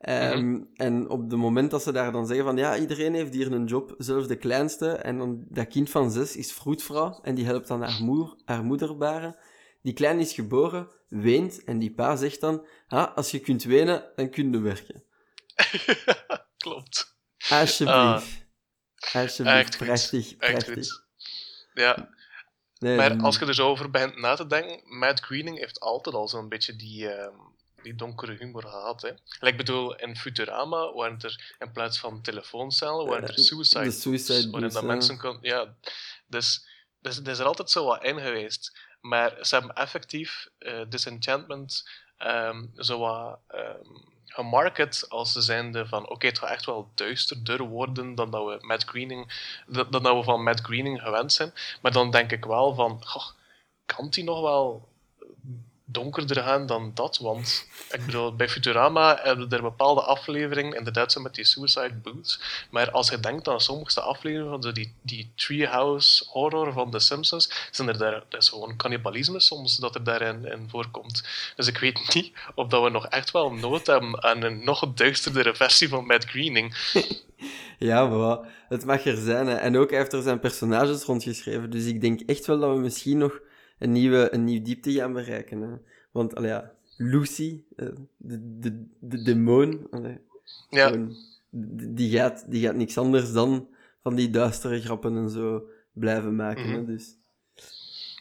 Ehm, 0.00 0.48
Mhm. 0.50 0.62
En 0.74 1.08
op 1.08 1.20
het 1.30 1.38
moment 1.38 1.70
dat 1.70 1.82
ze 1.82 1.92
daar 1.92 2.12
dan 2.12 2.26
zeggen 2.26 2.44
van... 2.44 2.56
Ja, 2.56 2.76
iedereen 2.76 3.14
heeft 3.14 3.34
hier 3.34 3.52
een 3.52 3.64
job, 3.66 3.94
zelfs 3.98 4.28
de 4.28 4.36
kleinste. 4.36 4.90
En 4.90 5.18
dan 5.18 5.44
dat 5.48 5.68
kind 5.68 5.90
van 5.90 6.10
zes 6.10 6.36
is 6.36 6.52
vroedvrouw. 6.52 7.18
En 7.22 7.34
die 7.34 7.44
helpt 7.44 7.68
dan 7.68 7.82
haar, 7.82 8.02
moer, 8.02 8.36
haar 8.44 8.64
moeder 8.64 8.96
baren. 8.96 9.36
Die 9.82 9.92
klein 9.92 10.18
is 10.18 10.32
geboren, 10.32 10.88
weent. 11.08 11.64
En 11.64 11.78
die 11.78 11.92
pa 11.94 12.16
zegt 12.16 12.40
dan... 12.40 12.66
Ah, 12.88 13.16
als 13.16 13.30
je 13.30 13.38
kunt 13.38 13.62
wenen, 13.62 14.04
dan 14.16 14.30
kun 14.30 14.52
je 14.52 14.60
werken. 14.60 15.02
Klopt. 16.56 17.16
Alsjeblieft. 17.50 18.46
Alsjeblieft. 19.12 19.38
Ah. 19.46 19.66
Goed. 19.66 19.76
prachtig, 19.76 20.36
prachtig. 20.36 20.88
Ja, 21.74 22.08
Nee, 22.80 22.96
maar 22.96 23.16
als 23.22 23.38
je 23.38 23.46
er 23.46 23.54
zo 23.54 23.68
over 23.68 23.90
begint 23.90 24.16
na 24.16 24.34
te 24.34 24.46
denken, 24.46 24.80
Matt 24.84 25.20
Groening 25.20 25.58
heeft 25.58 25.80
altijd 25.80 26.14
al 26.14 26.28
zo'n 26.28 26.48
beetje 26.48 26.76
die, 26.76 27.08
ehm, 27.08 27.34
die 27.82 27.94
donkere 27.94 28.36
humor 28.38 28.62
gehad. 28.62 29.02
Hè. 29.02 29.10
Ik 29.48 29.56
bedoel, 29.56 29.96
in 29.96 30.16
Futurama 30.16 30.92
waren 30.92 31.18
er 31.20 31.54
in 31.58 31.72
plaats 31.72 31.98
van 31.98 32.22
telefooncellen, 32.22 33.06
waren 33.06 33.28
er 33.28 33.38
Eh, 33.38 33.44
suicide, 33.44 33.84
de 33.84 33.90
suicide 33.90 34.50
waarin 34.50 34.70
dat 34.70 34.84
mensen 34.84 35.18
kon... 35.18 35.38
Ja, 35.40 35.74
dus, 36.26 36.66
dus 37.00 37.18
er 37.18 37.28
is 37.28 37.38
er 37.38 37.46
altijd 37.46 37.70
zo 37.70 37.84
wat 37.84 38.04
in 38.04 38.20
geweest. 38.20 38.78
Maar 39.00 39.36
ze 39.40 39.54
hebben 39.54 39.74
effectief 39.74 40.48
eh, 40.58 40.80
Disenchantment 40.88 41.88
ehm 42.16 42.64
zo 42.74 42.98
wat 42.98 43.38
ehm, 43.48 43.84
gemarket 44.32 45.06
als 45.08 45.32
zijnde 45.32 45.86
van 45.86 46.08
oké, 46.08 46.26
het 46.26 46.38
gaat 46.38 46.50
echt 46.50 46.66
wel 46.66 46.90
duisterder 46.94 47.62
worden 47.62 48.14
dan 48.14 48.30
dat 48.30 48.44
we 48.44 48.66
Matt 48.66 48.84
Greening, 48.84 49.52
dan 49.66 50.02
dat 50.02 50.16
we 50.16 50.22
van 50.22 50.42
Matt 50.42 50.60
Greening 50.60 51.00
gewend 51.00 51.32
zijn. 51.32 51.52
Maar 51.82 51.92
dan 51.92 52.10
denk 52.10 52.32
ik 52.32 52.44
wel 52.44 52.74
van, 52.74 53.02
kan 53.86 54.08
die 54.08 54.24
nog 54.24 54.40
wel 54.40 54.88
donkerder 55.92 56.42
gaan 56.42 56.66
dan 56.66 56.90
dat? 56.94 57.18
Want 57.18 57.66
ik 57.90 58.06
bedoel, 58.06 58.34
bij 58.34 58.48
Futurama 58.48 59.18
hebben 59.22 59.50
er 59.50 59.62
bepaalde 59.62 60.00
afleveringen, 60.00 60.76
inderdaad 60.76 61.12
zo 61.12 61.20
met 61.20 61.34
die 61.34 61.44
suicide 61.44 61.94
booths. 61.94 62.40
Maar 62.70 62.90
als 62.90 63.08
je 63.08 63.20
denkt 63.20 63.48
aan 63.48 63.60
sommige 63.60 64.00
afleveringen 64.00 64.62
van 64.62 64.72
die, 64.72 64.94
die 65.02 65.32
treehouse 65.34 66.24
horror 66.28 66.72
van 66.72 66.90
The 66.90 66.98
Simpsons, 66.98 67.68
zijn 67.70 67.88
er 67.88 67.98
daar, 67.98 68.22
dat 68.28 68.42
is 68.42 68.48
gewoon 68.48 68.76
cannibalisme 68.76 69.40
soms 69.40 69.76
dat 69.76 69.94
er 69.94 70.04
daarin 70.04 70.44
in 70.44 70.68
voorkomt. 70.70 71.24
Dus 71.56 71.66
ik 71.66 71.78
weet 71.78 72.14
niet 72.14 72.32
of 72.54 72.68
dat 72.68 72.82
we 72.82 72.90
nog 72.90 73.06
echt 73.06 73.30
wel 73.30 73.52
nood 73.52 73.86
hebben 73.86 74.22
aan 74.22 74.42
een 74.42 74.64
nog 74.64 74.92
duisterdere 74.94 75.54
versie 75.54 75.88
van 75.88 76.06
Matt 76.06 76.24
Greening. 76.24 76.74
Ja, 77.78 78.06
maar 78.06 78.38
het 78.68 78.84
mag 78.84 79.04
er 79.04 79.16
zijn. 79.16 79.48
En 79.48 79.76
ook 79.76 79.90
hij 79.90 79.98
heeft 79.98 80.12
er 80.12 80.22
zijn 80.22 80.40
personages 80.40 81.04
rondgeschreven. 81.04 81.70
Dus 81.70 81.84
ik 81.84 82.00
denk 82.00 82.20
echt 82.20 82.46
wel 82.46 82.58
dat 82.58 82.70
we 82.70 82.78
misschien 82.78 83.18
nog 83.18 83.40
een 83.80 83.92
nieuwe, 83.92 84.34
een 84.34 84.44
nieuw 84.44 84.62
diepte 84.62 84.92
gaan 84.92 85.12
bereiken. 85.12 85.60
Hè. 85.60 85.68
Want, 86.10 86.34
allee, 86.34 86.50
ja, 86.50 86.72
Lucy, 86.96 87.62
eh, 87.76 87.88
de, 88.16 88.58
de, 88.58 88.84
de 89.00 89.22
demon, 89.22 89.86
allee, 89.90 90.18
Ja, 90.70 90.86
gewoon, 90.88 91.16
die, 91.94 92.10
gaat, 92.10 92.44
die 92.50 92.62
gaat 92.62 92.74
niks 92.74 92.98
anders 92.98 93.32
dan 93.32 93.68
van 94.02 94.14
die 94.14 94.30
duistere 94.30 94.80
grappen 94.80 95.16
en 95.16 95.30
zo 95.30 95.62
blijven 95.92 96.36
maken. 96.36 96.64
hè. 96.68 96.76
Mhm. 96.76 96.86
Dus 96.86 97.16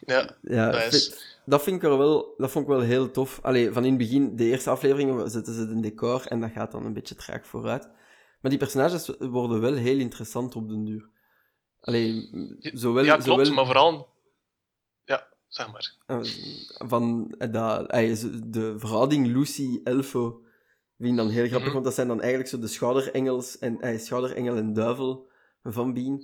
ja, 0.05 0.35
ja, 0.41 0.71
dat 0.71 0.81
vind- 0.81 0.93
is... 0.93 1.37
dat, 1.45 1.63
vind 1.63 1.75
ik 1.75 1.83
er 1.89 1.97
wel, 1.97 2.33
dat 2.37 2.51
vond 2.51 2.65
ik 2.65 2.71
wel 2.71 2.81
heel 2.81 3.11
tof. 3.11 3.39
Allee, 3.41 3.71
van 3.71 3.83
in 3.83 3.89
het 3.89 3.97
begin, 3.99 4.35
de 4.35 4.43
eerste 4.45 4.69
afleveringen 4.69 5.29
zetten 5.29 5.53
ze 5.53 5.61
een 5.61 5.81
decor 5.81 6.25
en 6.27 6.39
dat 6.41 6.51
gaat 6.51 6.71
dan 6.71 6.85
een 6.85 6.93
beetje 6.93 7.15
traag 7.15 7.47
vooruit. 7.47 7.89
Maar 8.41 8.51
die 8.51 8.59
personages 8.59 9.11
worden 9.19 9.61
wel 9.61 9.73
heel 9.73 9.97
interessant 9.99 10.55
op 10.55 10.69
den 10.69 10.85
duur. 10.85 11.09
Allee, 11.81 12.29
zowel... 12.59 13.03
ja, 13.03 13.17
klopt, 13.17 13.27
zowel, 13.29 13.53
maar 13.53 13.65
vooral... 13.65 14.07
Zeg 15.49 15.71
maar. 15.71 15.95
Van 16.87 17.35
eh, 17.37 17.51
dat, 17.51 17.89
de 18.43 18.73
verhouding 18.77 19.27
Lucy-Elfo 19.27 20.41
vind 20.97 21.09
ik 21.11 21.15
dan 21.17 21.29
heel 21.29 21.45
grappig, 21.47 21.63
Mhm. 21.65 21.73
want 21.73 21.85
dat 21.85 21.93
zijn 21.93 22.07
dan 22.07 22.19
eigenlijk 22.19 22.49
zo 22.49 22.59
de 22.59 22.67
schouderengels 22.67 23.57
en, 23.57 23.81
eh, 23.81 23.99
schouderengel 23.99 24.55
en 24.55 24.73
duivel 24.73 25.29
van 25.63 25.93
Bean. 25.93 26.21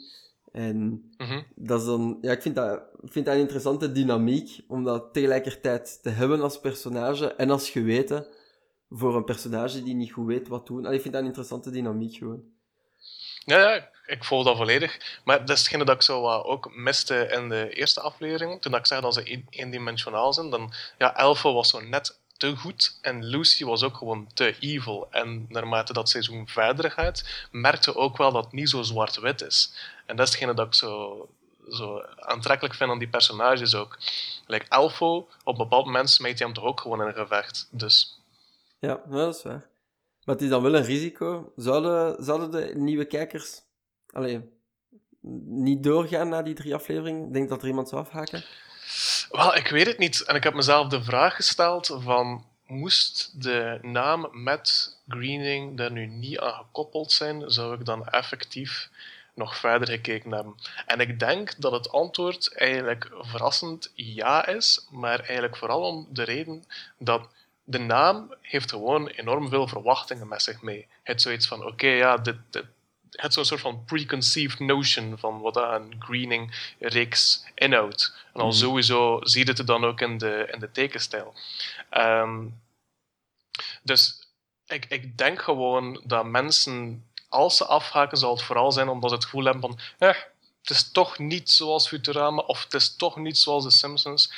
En 0.52 1.10
Mhm. 1.18 1.42
dat 1.56 1.80
is 1.80 1.86
dan... 1.86 2.18
Ja, 2.22 2.32
ik 2.32 2.42
vind 2.42 2.56
dat, 2.56 2.82
ik 3.02 3.12
vind 3.12 3.26
dat 3.26 3.34
een 3.36 3.40
interessante 3.42 3.92
dynamiek, 3.92 4.64
om 4.68 4.84
dat 4.84 5.14
tegelijkertijd 5.14 6.00
te 6.02 6.10
hebben 6.10 6.42
als 6.42 6.60
personage 6.60 7.28
en 7.28 7.50
als 7.50 7.70
geweten 7.70 8.28
voor 8.90 9.16
een 9.16 9.24
personage 9.24 9.84
die 9.84 9.96
niet 9.96 10.12
goed 10.12 10.26
weet 10.26 10.48
wat 10.48 10.68
doen. 10.68 10.84
Allee, 10.86 10.96
ik 10.96 11.02
vind 11.02 11.14
dat 11.14 11.22
een 11.22 11.28
interessante 11.30 11.70
dynamiek 11.72 12.16
gewoon. 12.16 12.44
Ja, 13.46 13.90
ik 14.06 14.24
volg 14.24 14.46
dat 14.46 14.58
volledig. 14.58 15.20
Maar 15.24 15.40
dat 15.40 15.50
is 15.50 15.60
hetgene 15.60 15.86
dat 15.86 15.96
ik 15.96 16.02
zo 16.02 16.30
ook 16.30 16.76
miste 16.76 17.28
in 17.32 17.50
de 17.50 17.70
eerste 17.74 18.02
aflevering. 18.02 18.62
Toen 18.62 18.76
ik 18.76 18.86
zei 18.86 19.02
dat 19.02 19.14
ze 19.14 19.32
een- 19.32 19.48
eendimensionaal 19.50 20.34
zijn, 20.34 20.50
dan... 20.50 20.74
Ja, 20.98 21.16
Elfo 21.16 21.54
was 21.54 21.70
zo 21.70 21.80
net 21.80 22.18
te 22.38 22.56
goed 22.56 22.98
en 23.02 23.24
Lucy 23.26 23.66
was 23.66 23.84
ook 23.84 23.98
gewoon 23.98 24.28
te 24.34 24.56
evil. 24.60 25.08
En 25.12 25.46
naarmate 25.50 25.94
dat 25.94 26.10
seizoen 26.10 26.48
verder 26.48 26.92
gaat, 26.92 27.24
merkte 27.52 27.96
ook 27.96 28.18
wel 28.18 28.32
dat 28.32 28.44
het 28.44 28.54
niet 28.54 28.70
zo 28.70 28.82
zwart-wit 28.82 29.42
is. 29.42 29.74
En 30.06 30.16
dat 30.16 30.28
is 30.28 30.34
hetgene 30.34 30.54
dat 30.54 30.68
ik 30.68 30.74
zo, 30.74 31.28
zo 31.70 32.02
aantrekkelijk 32.20 32.76
vind 32.76 32.90
aan 32.92 33.00
die 33.00 33.08
personages 33.08 33.76
ook. 33.76 33.98
Like 34.48 34.66
Elfo, 34.70 35.16
op 35.18 35.28
een 35.46 35.58
bepaald 35.58 35.86
moment 35.86 36.10
smijt 36.10 36.38
hij 36.38 36.48
hem 36.48 36.56
toch 36.56 36.66
ook 36.66 36.80
gewoon 36.82 37.02
in 37.02 37.08
een 37.08 37.14
gevecht. 37.14 37.68
Dus 37.72 38.20
Ja, 38.80 38.90
ja, 38.90 39.18
dat 39.18 39.36
is 39.36 39.44
waar. 39.44 39.66
Maar 40.26 40.36
het 40.36 40.44
is 40.44 40.50
dan 40.50 40.62
wel 40.62 40.76
een 40.76 40.84
risico. 40.84 41.54
Zouden, 41.56 42.24
zouden 42.24 42.52
de 42.52 42.72
nieuwe 42.76 43.06
kijkers 43.06 43.62
allee, 44.10 44.42
niet 45.46 45.84
doorgaan 45.84 46.30
na 46.30 46.42
die 46.42 46.54
drie 46.54 46.76
afleveringen? 46.76 47.32
Denk 47.32 47.50
dat 47.50 47.62
er 47.62 47.68
iemand 47.68 47.90
zou 47.90 48.02
afhaken? 48.02 48.44
Wel, 49.32 49.56
ik 49.56 49.68
weet 49.68 49.86
het 49.86 49.98
niet. 49.98 50.22
En 50.22 50.36
ik 50.36 50.44
heb 50.44 50.54
mezelf 50.54 50.88
de 50.88 51.04
vraag 51.04 51.36
gesteld 51.36 51.98
van... 52.00 52.46
Moest 52.68 53.44
de 53.44 53.80
naam 53.82 54.30
met 54.32 54.98
Greening 55.08 55.78
daar 55.78 55.92
nu 55.92 56.06
niet 56.06 56.40
aan 56.40 56.54
gekoppeld 56.54 57.12
zijn, 57.12 57.52
zou 57.52 57.80
ik 57.80 57.86
dan 57.86 58.08
effectief 58.08 58.90
nog 59.34 59.56
verder 59.56 59.88
gekeken 59.88 60.32
hebben. 60.32 60.56
En 60.86 61.00
ik 61.00 61.20
denk 61.20 61.62
dat 61.62 61.72
het 61.72 61.92
antwoord 61.92 62.54
eigenlijk 62.56 63.10
verrassend 63.20 63.92
ja 63.96 64.48
is, 64.48 64.88
maar 64.92 65.20
eigenlijk 65.20 65.58
vooral 65.58 65.82
om 65.82 66.08
de 66.10 66.24
reden 66.24 66.64
dat 66.98 67.28
de 67.68 67.80
naam 67.80 68.34
heeft 68.42 68.70
gewoon 68.72 69.08
enorm 69.08 69.50
veel 69.50 69.68
verwachtingen 69.68 70.28
met 70.28 70.42
zich 70.42 70.62
mee. 70.62 70.88
Het 71.04 71.16
is 71.18 71.24
zoiets 71.24 71.48
van, 71.48 71.66
oké, 71.66 71.88
ja, 71.88 72.18
dit, 72.18 72.36
dit, 72.50 72.66
het 73.12 73.34
zo'n 73.34 73.46
soort 73.46 73.62
van 73.62 73.84
preconceived 73.86 74.60
notion 74.60 75.18
van 75.18 75.40
wat 75.42 75.56
een 75.56 75.96
greening-reeks 76.00 77.44
inhoudt. 77.56 78.16
En 78.34 78.42
al 78.42 78.48
Mhm. 78.48 78.56
sowieso 78.56 79.20
zie 79.24 79.46
je 79.46 79.52
het 79.52 79.68
dan 79.68 79.86
ook 79.86 80.02
in 80.02 80.18
de, 80.18 80.48
in 80.52 80.60
de 80.60 80.72
tekenstijl. 80.72 81.34
Ehm, 81.90 82.46
dus 83.84 84.28
ik, 84.66 84.86
ik 84.90 85.18
denk 85.18 85.42
gewoon 85.42 86.02
dat 86.04 86.26
mensen, 86.26 87.06
als 87.30 87.58
ze 87.58 87.66
afhaken, 87.66 88.18
zal 88.18 88.34
het 88.34 88.44
vooral 88.44 88.72
zijn 88.72 88.90
omdat 88.90 89.10
ze 89.10 89.16
het 89.16 89.26
gevoel 89.26 89.44
hebben 89.44 89.62
van 89.62 89.80
eh, 89.98 90.16
het 90.62 90.70
is 90.70 90.92
toch 90.92 91.18
niet 91.20 91.50
zoals 91.50 91.88
Futurama 91.88 92.42
of 92.42 92.64
het 92.64 92.74
is 92.74 92.96
toch 92.96 93.16
niet 93.16 93.38
zoals 93.38 93.64
The 93.64 93.70
Simpsons. 93.70 94.34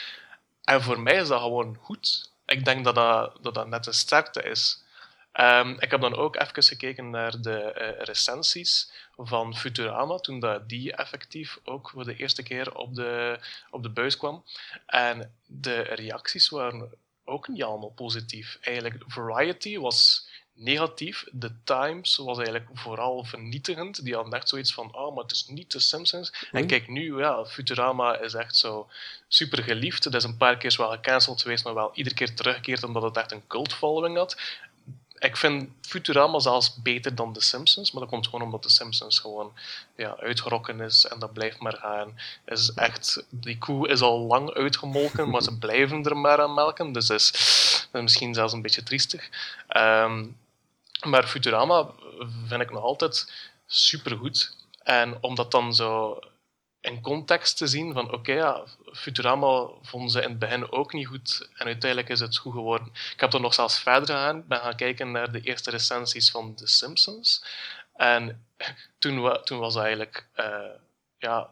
En 0.63 0.81
voor 0.81 0.99
mij 0.99 1.15
is 1.15 1.27
dat 1.27 1.41
gewoon 1.41 1.77
goed. 1.81 2.31
Ik 2.47 2.65
denk 2.65 2.83
dat 2.83 2.95
dat, 2.95 3.53
dat, 3.53 3.67
net 3.67 3.87
een 3.87 3.93
sterkte 3.93 4.43
is. 4.43 4.83
Ehm, 5.31 5.69
ik 5.79 5.91
heb 5.91 6.01
dan 6.01 6.15
ook 6.15 6.35
even 6.35 6.63
gekeken 6.63 7.09
naar 7.09 7.41
de 7.41 7.59
eh, 7.59 8.03
recensies 8.03 8.91
van 9.17 9.55
Futurama, 9.55 10.17
toen 10.17 10.39
dat 10.39 10.69
die 10.69 10.93
effectief 10.93 11.59
ook 11.63 11.89
voor 11.89 12.03
de 12.03 12.15
eerste 12.15 12.43
keer 12.43 12.75
op 12.75 12.95
de, 12.95 13.39
op 13.69 13.83
de 13.83 13.89
buis 13.89 14.17
kwam. 14.17 14.43
En 14.85 15.35
de 15.45 15.81
reacties 15.81 16.49
waren 16.49 16.91
ook 17.23 17.47
niet 17.47 17.63
allemaal 17.63 17.89
positief. 17.89 18.57
Eigenlijk, 18.61 19.03
Variety 19.07 19.77
was 19.77 20.26
negatief. 20.57 21.25
The 21.39 21.51
Times 21.63 22.15
was 22.15 22.37
eigenlijk 22.37 22.69
vooral 22.73 23.23
vernietigend. 23.23 24.03
Die 24.03 24.15
hadden 24.15 24.33
echt 24.33 24.49
zoiets 24.49 24.73
van, 24.73 24.95
oh, 24.95 25.15
maar 25.15 25.23
het 25.23 25.31
is 25.31 25.47
niet 25.47 25.71
de 25.71 25.79
Simpsons. 25.79 26.31
En 26.51 26.59
Oei. 26.59 26.65
kijk 26.65 26.87
nu, 26.87 27.17
ja, 27.17 27.45
Futurama 27.45 28.19
is 28.19 28.33
echt 28.33 28.57
zo 28.57 28.87
super 29.27 29.63
geliefd. 29.63 30.03
Het 30.03 30.13
is 30.13 30.23
een 30.23 30.37
paar 30.37 30.57
keer 30.57 30.75
wel 30.77 30.91
gecanceld 30.91 31.41
geweest, 31.41 31.63
maar 31.63 31.73
wel 31.73 31.91
iedere 31.93 32.15
keer 32.15 32.35
teruggekeerd 32.35 32.83
omdat 32.83 33.03
het 33.03 33.17
echt 33.17 33.31
een 33.31 33.47
cult 33.47 33.73
following 33.73 34.17
had. 34.17 34.37
Ik 35.19 35.37
vind 35.37 35.69
Futurama 35.81 36.39
zelfs 36.39 36.81
beter 36.81 37.15
dan 37.15 37.33
The 37.33 37.41
Simpsons, 37.41 37.91
maar 37.91 38.01
dat 38.01 38.11
komt 38.11 38.25
gewoon 38.25 38.41
omdat 38.41 38.61
The 38.61 38.69
Simpsons 38.69 39.19
gewoon 39.19 39.53
ja, 39.95 40.15
uitgerokken 40.19 40.81
is 40.81 41.05
en 41.05 41.19
dat 41.19 41.33
blijft 41.33 41.59
maar 41.59 41.77
gaan. 41.77 42.19
Is 42.45 42.71
echt, 42.73 43.25
die 43.29 43.57
koe 43.57 43.87
is 43.87 44.01
al 44.01 44.19
lang 44.19 44.53
uitgemolken, 44.53 45.29
maar 45.29 45.41
ze 45.41 45.57
blijven 45.65 46.03
er 46.03 46.17
maar 46.17 46.41
aan 46.41 46.53
melken, 46.53 46.91
dus 46.91 47.09
is, 47.09 47.31
is 47.93 48.01
misschien 48.01 48.33
zelfs 48.33 48.53
een 48.53 48.61
beetje 48.61 48.83
triestig. 48.83 49.29
Ehm, 49.67 50.25
maar 51.05 51.27
Futurama 51.27 51.89
vind 52.47 52.61
ik 52.61 52.71
nog 52.71 52.83
altijd 52.83 53.31
supergoed. 53.65 54.55
En 54.83 55.17
om 55.21 55.35
dat 55.35 55.51
dan 55.51 55.75
zo 55.75 56.19
in 56.81 57.01
context 57.01 57.57
te 57.57 57.67
zien 57.67 57.93
van 57.93 58.11
oké, 58.13 58.33
ja, 58.33 58.63
Futurama 58.91 59.67
vonden 59.81 60.09
ze 60.09 60.21
in 60.21 60.29
het 60.29 60.39
begin 60.39 60.71
ook 60.71 60.93
niet 60.93 61.07
goed 61.07 61.49
en 61.53 61.65
uiteindelijk 61.65 62.09
is 62.09 62.19
het 62.19 62.37
goed 62.37 62.53
geworden. 62.53 62.87
Ik 63.13 63.19
heb 63.19 63.33
er 63.33 63.41
nog 63.41 63.53
zelfs 63.53 63.79
verder 63.79 64.15
gegaan, 64.15 64.47
ben 64.47 64.59
gaan 64.59 64.75
kijken 64.75 65.11
naar 65.11 65.31
de 65.31 65.41
eerste 65.41 65.69
recensies 65.69 66.31
van 66.31 66.55
The 66.55 66.67
Simpsons. 66.67 67.43
En 67.93 68.45
toen, 68.99 69.43
toen 69.43 69.59
was 69.59 69.75
eigenlijk, 69.75 70.27
eh, 70.33 70.69
ja, 71.17 71.49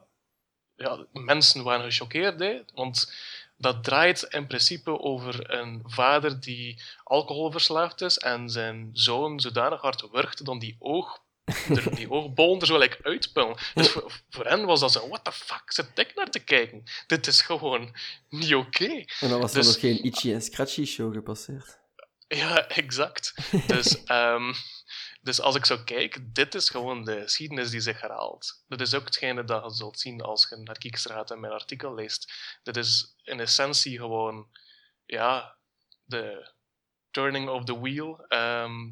ja, 0.75 1.05
mensen 1.11 1.63
waren 1.63 1.91
gechoqueerd, 1.91 2.39
hè, 2.39 2.61
want 2.73 3.13
dat 3.57 3.83
draait 3.83 4.23
in 4.23 4.47
principe 4.47 4.99
over 4.99 5.53
een 5.53 5.81
vader 5.85 6.39
die 6.39 6.81
alcoholverslaafd 7.03 8.01
is 8.01 8.17
en 8.17 8.49
zijn 8.49 8.89
zoon 8.93 9.39
zodanig 9.39 9.81
hard 9.81 10.07
wurgt 10.11 10.45
dan 10.45 10.59
die 10.59 10.75
oog 10.79 11.23
er, 11.45 11.95
die 11.95 12.11
oogbollen 12.11 12.59
er 12.59 12.65
zo 12.67 12.77
like, 12.77 12.97
uitpullen. 13.03 13.55
Dus 13.73 13.89
voor, 13.89 14.11
voor 14.29 14.45
hen 14.45 14.65
was 14.65 14.79
dat 14.79 14.91
zo, 14.91 15.07
what 15.07 15.23
the 15.23 15.31
fuck, 15.31 15.63
zit 15.65 15.89
ik 15.95 16.15
naar 16.15 16.29
te 16.29 16.39
kijken? 16.39 16.83
Dit 17.07 17.27
is 17.27 17.41
gewoon 17.41 17.95
niet 18.29 18.55
oké. 18.55 19.03
En 19.19 19.29
dan 19.29 19.39
was 19.39 19.51
er 19.53 19.57
Dus- 19.57 19.67
nog 19.67 19.79
geen 19.79 20.03
Itchy 20.03 20.33
en 20.33 20.41
Scratchy 20.41 20.85
show 20.85 21.13
gepasseerd. 21.13 21.77
Ja, 22.27 22.67
exact. 22.67 23.33
Dus, 23.67 24.03
ehm, 24.03 24.53
dus 25.25 25.41
als 25.41 25.55
ik 25.55 25.65
zo 25.65 25.77
kijk, 25.85 26.35
dit 26.35 26.55
is 26.55 26.69
gewoon 26.69 27.03
de 27.03 27.21
geschiedenis 27.21 27.69
die 27.69 27.79
zich 27.79 28.01
herhaalt. 28.01 28.63
Dat 28.67 28.81
is 28.81 28.93
ook 28.93 29.05
hetgene 29.05 29.43
dat 29.43 29.63
je 29.63 29.69
zult 29.69 29.99
zien 29.99 30.21
als 30.21 30.47
je 30.49 30.55
naar 30.55 30.77
Kiekster 30.77 31.11
gaat 31.11 31.31
en 31.31 31.39
mijn 31.39 31.53
artikel 31.53 31.93
leest. 31.93 32.33
Dit 32.63 32.77
is 32.77 33.15
in 33.23 33.39
essentie 33.39 33.97
gewoon, 33.97 34.47
ja, 35.05 35.55
de 36.03 36.51
turning 37.11 37.49
of 37.49 37.63
the 37.63 37.79
wheel. 37.79 38.25
Ehm, 38.27 38.89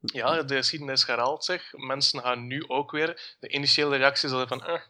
ja, 0.00 0.42
de 0.42 0.54
geschiedenis 0.56 1.06
herhaalt 1.06 1.44
zich. 1.44 1.72
Mensen 1.72 2.20
gaan 2.20 2.46
nu 2.46 2.68
ook 2.68 2.90
weer... 2.90 3.36
De 3.40 3.48
initiële 3.48 3.96
reacties 3.96 4.30
zijn 4.30 4.48
van... 4.48 4.64
eh, 4.66 4.80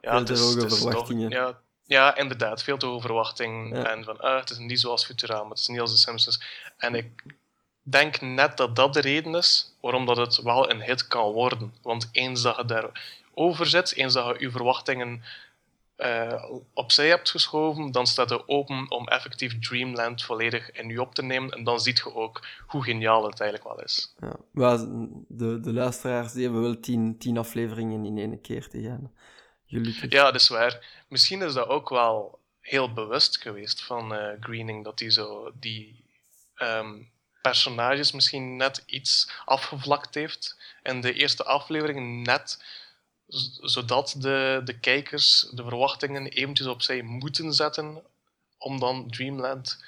ja, 0.00 0.10
Veel 0.10 0.18
het 0.18 0.26
te 0.26 0.32
is, 0.32 0.40
het 0.54 0.72
is 0.72 0.80
toch- 0.80 1.12
ja, 1.28 1.60
ja, 1.84 2.16
inderdaad. 2.16 2.62
Veel 2.62 2.78
te 2.78 2.86
hoge 2.86 3.00
verwachting. 3.00 3.76
Ja. 3.76 3.90
En 3.90 4.04
van, 4.04 4.18
ah, 4.20 4.38
het 4.40 4.50
is 4.50 4.58
niet 4.58 4.80
zoals 4.80 5.04
Futurama, 5.04 5.48
het 5.48 5.58
is 5.58 5.66
niet 5.66 5.80
als 5.80 5.90
de 5.90 5.96
Simpsons. 5.96 6.42
En 6.76 6.94
ik 6.94 7.22
denk 7.84 8.20
net 8.20 8.56
dat 8.56 8.76
dat 8.76 8.94
de 8.94 9.00
reden 9.00 9.34
is 9.34 9.74
waarom 9.80 10.06
dat 10.06 10.16
het 10.16 10.42
wel 10.42 10.70
een 10.70 10.82
hit 10.82 11.06
kan 11.06 11.32
worden. 11.32 11.74
Want 11.82 12.08
eens 12.12 12.42
dat 12.42 12.56
je 12.56 12.64
daarover 12.64 13.66
zit, 13.66 13.94
eens 13.94 14.14
dat 14.14 14.36
je 14.38 14.44
je 14.44 14.50
verwachtingen 14.50 15.22
eh, 15.96 16.44
opzij 16.72 17.08
hebt 17.08 17.30
geschoven, 17.30 17.92
dan 17.92 18.06
staat 18.06 18.30
het 18.30 18.48
open 18.48 18.90
om 18.90 19.08
effectief 19.08 19.58
Dreamland 19.58 20.22
volledig 20.22 20.70
in 20.70 20.88
je 20.88 21.00
op 21.00 21.14
te 21.14 21.22
nemen. 21.22 21.50
En 21.50 21.64
dan 21.64 21.80
zie 21.80 21.94
je 21.94 22.14
ook 22.14 22.46
hoe 22.66 22.82
geniaal 22.82 23.24
het 23.24 23.40
eigenlijk 23.40 23.70
wel 23.70 23.84
is. 23.84 24.14
Ja. 24.20 24.36
Maar 24.50 24.78
de, 25.28 25.60
de 25.60 25.72
luisteraars 25.72 26.32
die 26.32 26.42
hebben 26.42 26.62
wel 26.62 26.80
tien, 26.80 27.18
tien 27.18 27.38
afleveringen 27.38 28.04
in 28.04 28.18
één 28.18 28.40
keer 28.40 28.68
te 28.68 28.82
gaan. 28.82 29.12
Gelukkig. 29.66 30.12
Ja, 30.12 30.24
dat 30.24 30.34
is 30.34 30.48
waar. 30.48 31.04
Misschien 31.08 31.42
is 31.42 31.52
dat 31.52 31.68
ook 31.68 31.88
wel 31.88 32.38
heel 32.60 32.92
bewust 32.92 33.36
geweest 33.36 33.84
van 33.84 34.14
eh, 34.14 34.40
Greening, 34.40 34.84
dat 34.84 34.98
hij 34.98 35.10
zo 35.10 35.52
die 35.60 36.04
ehm, 36.54 36.94
personages 37.48 38.12
misschien 38.12 38.56
net 38.56 38.82
iets 38.86 39.30
afgevlakt 39.44 40.14
heeft 40.14 40.56
in 40.82 41.00
de 41.00 41.12
eerste 41.12 41.44
aflevering, 41.44 42.26
net 42.26 42.64
zodat 43.60 44.14
de, 44.18 44.60
de 44.64 44.78
kijkers 44.78 45.46
de 45.52 45.62
verwachtingen 45.62 46.26
eventjes 46.26 46.66
opzij 46.66 47.02
moeten 47.02 47.52
zetten 47.52 48.02
om 48.58 48.80
dan 48.80 49.10
Dreamland 49.10 49.84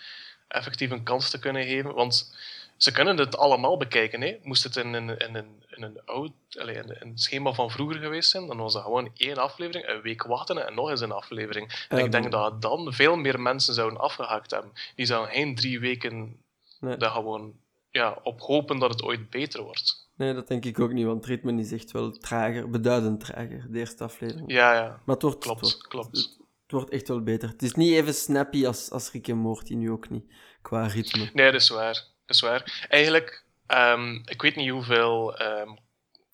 effectief 0.49 0.91
een 0.91 1.03
kans 1.03 1.31
te 1.31 1.39
kunnen 1.39 1.65
geven. 1.65 1.95
Want 1.95 2.35
ze 2.77 2.93
kunnen 2.93 3.17
het 3.19 3.37
allemaal 3.37 3.77
bekijken. 3.77 4.21
Hè. 4.21 4.39
Moest 4.43 4.63
het 4.65 4.77
in 4.77 4.93
een, 4.93 5.19
in 5.19 5.35
een, 5.35 5.65
in 5.71 5.83
een 5.83 6.01
oud 6.05 6.33
allee, 6.59 6.75
in 6.77 6.97
een 7.01 7.19
schema 7.19 7.53
van 7.53 7.71
vroeger 7.71 7.99
geweest 8.01 8.31
zijn, 8.31 8.47
dan 8.47 8.57
was 8.57 8.73
dat 8.73 8.83
gewoon 8.83 9.11
één 9.17 9.37
aflevering, 9.37 9.89
een 9.89 10.01
week 10.01 10.23
wachten 10.23 10.67
en 10.67 10.75
nog 10.75 10.91
eens 10.91 11.01
een 11.01 11.13
aflevering. 11.13 11.87
En 11.89 11.99
ik 11.99 12.13
denk 12.13 12.31
dan- 12.31 12.43
dat 12.43 12.63
dan 12.63 12.93
veel 12.93 13.17
meer 13.17 13.41
mensen 13.41 13.75
zouden 13.75 14.01
afgehaakt 14.01 14.51
hebben. 14.51 14.73
Die 14.95 15.07
zouden 15.07 15.35
geen 15.35 15.55
drie 15.55 15.81
weken 15.81 16.45
Nee. 16.81 16.97
daar 16.97 17.11
gewoon 17.11 17.55
ja, 17.91 18.19
op 18.23 18.41
hopen 18.41 18.79
dat 18.79 18.91
het 18.91 19.03
ooit 19.03 19.31
beter 19.31 19.63
wordt. 19.63 20.09
Nee, 20.17 20.35
dat 20.35 20.49
denk 20.49 20.65
ik 20.65 20.81
ook 20.81 20.93
niet, 20.93 21.05
want 21.07 21.17
het 21.17 21.27
ritme 21.27 21.61
is 21.61 21.73
echt 21.73 21.91
wel 21.91 22.11
trager, 22.11 22.71
beduidend 22.71 23.21
trager, 23.21 23.67
de 23.71 23.79
eerste 23.79 24.05
aflevering. 24.05 24.53
Ja, 24.53 24.75
ja. 24.75 25.01
Maar 25.05 25.15
het 25.15 25.23
wordt, 25.23 25.39
Klopt, 25.39 25.61
het 25.61 25.71
wordt, 25.73 25.89
klopt. 25.89 26.17
het 26.63 26.73
wordt 26.73 26.91
echt 26.91 27.09
wel 27.09 27.23
beter. 27.23 27.49
Het 27.49 27.63
is 27.63 27.75
niet 27.75 27.93
even 27.93 28.15
snappy 28.15 28.67
als, 28.67 28.91
als 28.91 29.11
Rick 29.13 29.29
en 29.29 29.37
Morty, 29.37 29.75
nu 29.75 29.91
ook 29.91 30.09
niet, 30.09 30.33
qua 30.63 30.87
ritme. 30.87 31.31
Nee, 31.33 31.53
dat 31.53 31.61
is 31.61 31.69
waar. 31.69 31.93
Dat 32.27 32.37
is 32.37 32.41
waar. 32.41 32.87
Eigenlijk, 32.89 33.45
ehm, 33.67 34.15
ik 34.25 34.43
weet 34.43 34.57
niet 34.57 34.71
hoeveel 34.71 35.37
ehm, 35.37 35.69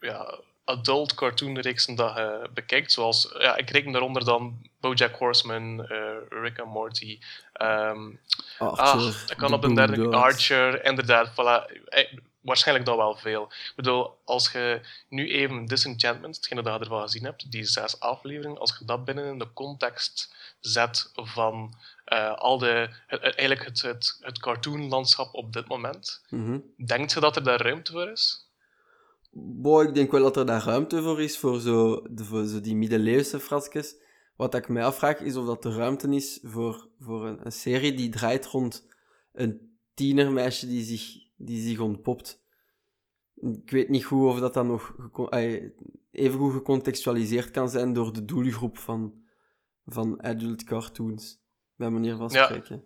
ja, 0.00 0.40
adult 0.78 1.14
cartoonreeksen 1.14 1.94
dat 1.94 2.16
je 2.16 2.48
bekijkt. 2.54 2.92
Zoals, 2.92 3.34
ja, 3.38 3.56
ik 3.56 3.70
reken 3.70 3.92
daaronder 3.92 4.24
dan 4.24 4.70
BoJack 4.80 5.16
Horseman, 5.16 5.86
eh, 5.86 5.98
Rick 6.28 6.58
and 6.60 6.70
Morty. 6.72 7.18
Archer, 8.58 8.98
ah, 9.00 9.14
ik 9.28 9.36
kan 9.36 9.52
op 9.52 9.64
een 9.64 9.74
derde. 9.74 10.08
Archer, 10.08 10.84
inderdaad. 10.84 11.30
Voilà. 11.30 11.72
Eh, 11.84 12.12
waarschijnlijk 12.40 12.86
dan 12.86 12.96
wel 12.96 13.16
veel. 13.16 13.42
Ik 13.44 13.72
bedoel, 13.76 14.18
als 14.24 14.52
je 14.52 14.80
nu 15.08 15.30
even 15.30 15.64
Disenchantment, 15.64 16.36
hetgene 16.36 16.62
dat 16.62 16.74
je 16.74 16.80
ervan 16.80 17.02
gezien 17.02 17.24
hebt, 17.24 17.50
die 17.50 17.64
zes 17.64 18.00
afleveringen, 18.00 18.58
als 18.58 18.76
je 18.78 18.84
dat 18.84 19.04
binnen 19.04 19.24
in 19.32 19.38
de 19.38 19.52
context 19.52 20.34
zet 20.60 21.10
van 21.14 21.74
eh, 22.04 22.32
al 22.34 22.58
de, 22.58 22.88
het- 23.06 23.22
eigenlijk 23.22 23.64
het, 23.64 23.82
het, 23.82 24.18
het 24.20 24.38
cartoonlandschap 24.38 25.34
op 25.34 25.52
dit 25.52 25.68
moment, 25.68 26.24
Mhm. 26.28 26.58
denkt 26.86 27.12
je 27.12 27.20
dat 27.20 27.36
er 27.36 27.44
daar 27.44 27.60
ruimte 27.60 27.92
voor 27.92 28.08
is? 28.08 28.50
Boy, 29.34 29.86
ik 29.86 29.94
denk 29.94 30.10
wel 30.10 30.22
dat 30.22 30.36
er 30.36 30.46
daar 30.46 30.64
ruimte 30.64 31.02
voor 31.02 31.22
is, 31.22 31.38
voor 31.38 31.60
zo, 31.60 32.02
de, 32.10 32.24
voor 32.24 32.44
zo 32.44 32.60
die 32.60 32.76
middeleeuwse 32.76 33.40
frasjes. 33.40 33.96
Wat 34.36 34.54
ik 34.54 34.68
mij 34.68 34.84
afvraag, 34.84 35.20
is 35.20 35.36
of 35.36 35.46
dat 35.46 35.64
er 35.64 35.72
ruimte 35.72 36.08
is 36.08 36.40
voor, 36.42 36.88
voor 37.00 37.26
een, 37.26 37.46
een 37.46 37.52
serie 37.52 37.94
die 37.94 38.08
draait 38.08 38.46
rond 38.46 38.88
een 39.32 39.76
tienermeisje 39.94 40.66
die 40.66 40.84
zich, 40.84 41.26
die 41.36 41.68
zich 41.68 41.80
ontpopt. 41.80 42.40
Ik 43.34 43.70
weet 43.70 43.88
niet 43.88 44.04
goed 44.04 44.26
of 44.26 44.38
dat 44.38 44.54
dan 44.54 44.66
nog 44.66 44.94
even 46.10 46.38
goed 46.38 46.52
gecontextualiseerd 46.52 47.50
kan 47.50 47.68
zijn 47.68 47.92
door 47.92 48.12
de 48.12 48.24
doelgroep 48.24 48.78
van, 48.78 49.14
van 49.86 50.22
adult 50.22 50.64
cartoons, 50.64 51.38
bij 51.76 51.90
manier 51.90 52.16
van 52.16 52.28
Ja. 52.28 52.44
spreken. 52.44 52.84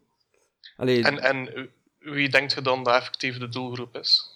Allee, 0.76 1.04
En, 1.04 1.18
en 1.18 1.70
wie 1.98 2.28
denkt 2.28 2.52
je 2.52 2.62
dan 2.62 2.82
dat 2.82 2.94
effectief 2.94 3.38
de 3.38 3.48
doelgroep 3.48 3.96
is? 3.96 4.35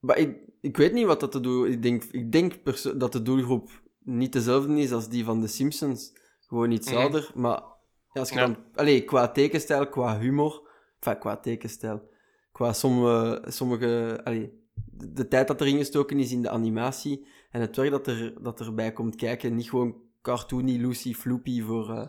Maar 0.00 0.18
ik, 0.18 0.36
ik 0.60 0.76
weet 0.76 0.92
niet 0.92 1.06
wat 1.06 1.20
dat 1.20 1.32
te 1.32 1.40
doen. 1.40 1.66
Ik 1.66 1.82
denk, 1.82 2.04
ik 2.04 2.32
denk 2.32 2.54
dat 3.00 3.12
de 3.12 3.22
doelgroep 3.22 3.70
niet 4.02 4.32
dezelfde 4.32 4.78
is 4.78 4.92
als 4.92 5.08
die 5.08 5.24
van 5.24 5.40
The 5.40 5.46
Simpsons. 5.46 6.12
Gewoon 6.46 6.70
iets 6.70 6.90
Mhm. 6.90 6.96
ouder. 7.00 7.30
Maar 7.34 7.62
ja, 8.12 8.20
als 8.20 8.28
je 8.28 8.34
Ja. 8.34 8.46
dan... 8.46 8.56
Allee, 8.74 9.04
qua 9.04 9.28
tekenstijl, 9.28 9.88
qua 9.88 10.18
humor... 10.18 10.68
Enfin, 11.00 11.18
qua 11.20 11.36
tekenstijl. 11.36 12.08
Qua 12.52 12.72
sommige... 12.72 13.42
sommige 13.48 14.20
allee, 14.24 14.52
de, 14.90 15.12
de 15.12 15.28
tijd 15.28 15.48
dat 15.48 15.60
erin 15.60 15.76
gestoken 15.76 16.18
is 16.18 16.32
in 16.32 16.42
de 16.42 16.50
animatie 16.50 17.26
en 17.50 17.60
het 17.60 17.76
werk 17.76 17.90
dat, 17.90 18.06
er, 18.06 18.42
dat 18.42 18.60
erbij 18.60 18.92
komt 18.92 19.16
kijken. 19.16 19.54
Niet 19.54 19.68
gewoon 19.68 19.94
cartoony, 20.22 20.80
loosey, 20.80 21.12
floopy 21.12 21.62
voor, 21.62 21.90
eh, 21.90 22.06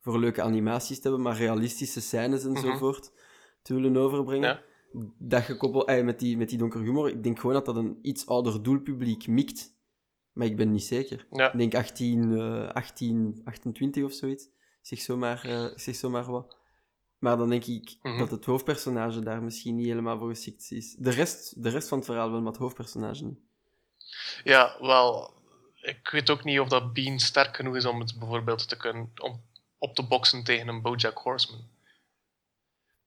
voor 0.00 0.18
leuke 0.18 0.42
animaties 0.42 0.96
te 0.96 1.02
hebben, 1.02 1.22
maar 1.22 1.36
realistische 1.36 2.00
scènes 2.00 2.44
en 2.44 2.50
Mhm. 2.52 2.64
enzovoort 2.64 3.12
te 3.62 3.74
willen 3.74 3.96
overbrengen 3.96 4.48
Ja. 4.48 4.62
Dat 5.18 5.42
gekoppeld 5.42 5.88
eh, 5.88 6.04
met, 6.04 6.18
die, 6.18 6.36
met 6.36 6.48
die 6.48 6.58
donkere 6.58 6.84
humor, 6.84 7.08
ik 7.08 7.22
denk 7.22 7.38
gewoon 7.38 7.54
dat 7.54 7.66
dat 7.66 7.76
een 7.76 7.98
iets 8.02 8.26
ouder 8.26 8.62
doelpubliek 8.62 9.26
mikt. 9.26 9.74
Maar 10.32 10.46
ik 10.46 10.56
ben 10.56 10.70
niet 10.72 10.84
zeker. 10.84 11.26
Ja. 11.30 11.52
Ik 11.52 11.58
denk 11.58 11.74
18, 11.74 12.36
eh 12.38 12.68
18 12.68 13.40
28 13.44 14.04
of 14.04 14.12
zoiets. 14.12 14.48
Zeg 14.82 14.98
zomaar, 15.00 15.44
eh, 15.44 15.66
zeg 15.74 15.94
zomaar 15.94 16.30
wat. 16.30 16.56
Maar 17.18 17.36
dan 17.36 17.48
denk 17.48 17.64
ik 17.64 17.96
Mhm. 18.02 18.18
dat 18.18 18.30
het 18.30 18.44
hoofdpersonage 18.44 19.20
daar 19.20 19.42
misschien 19.42 19.76
niet 19.76 19.86
helemaal 19.86 20.18
voor 20.18 20.28
geschikt 20.28 20.70
is. 20.70 20.94
De 20.98 21.10
rest, 21.10 21.62
de 21.62 21.68
rest 21.68 21.88
van 21.88 21.98
het 21.98 22.06
verhaal 22.06 22.30
wel, 22.30 22.40
maar 22.40 22.52
het 22.52 22.60
hoofdpersonage 22.60 23.24
niet. 23.24 23.38
Ja, 24.44 24.76
wel, 24.80 25.34
ik 25.74 26.08
weet 26.08 26.30
ook 26.30 26.44
niet 26.44 26.60
of 26.60 26.68
dat 26.68 26.92
Bean 26.92 27.18
sterk 27.18 27.56
genoeg 27.56 27.76
is 27.76 27.84
om 27.86 28.00
het 28.00 28.18
bijvoorbeeld 28.18 28.68
te 28.68 28.76
kunnen 28.76 29.10
om 29.22 29.40
op 29.78 29.94
te 29.94 30.06
boksen 30.06 30.44
tegen 30.44 30.68
een 30.68 30.82
BoJack 30.82 31.18
Horseman. 31.18 31.64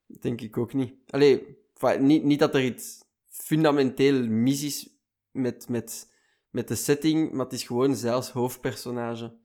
Denk 0.06 0.42
ik 0.42 0.58
ook 0.58 0.74
niet. 0.74 0.94
Allee, 1.10 1.58
enfin, 1.80 2.06
niet, 2.06 2.24
niet 2.24 2.40
dat 2.40 2.56
er 2.56 2.64
iets 2.64 3.04
fundamenteel 3.28 4.28
mis 4.28 4.64
is 4.64 4.90
met, 5.32 5.70
met, 5.70 6.14
met 6.50 6.68
de 6.68 6.76
setting, 6.76 7.32
maar 7.32 7.46
het 7.46 7.54
is 7.54 7.64
gewoon 7.64 8.04
als 8.06 8.30
hoofdpersonage. 8.32 9.38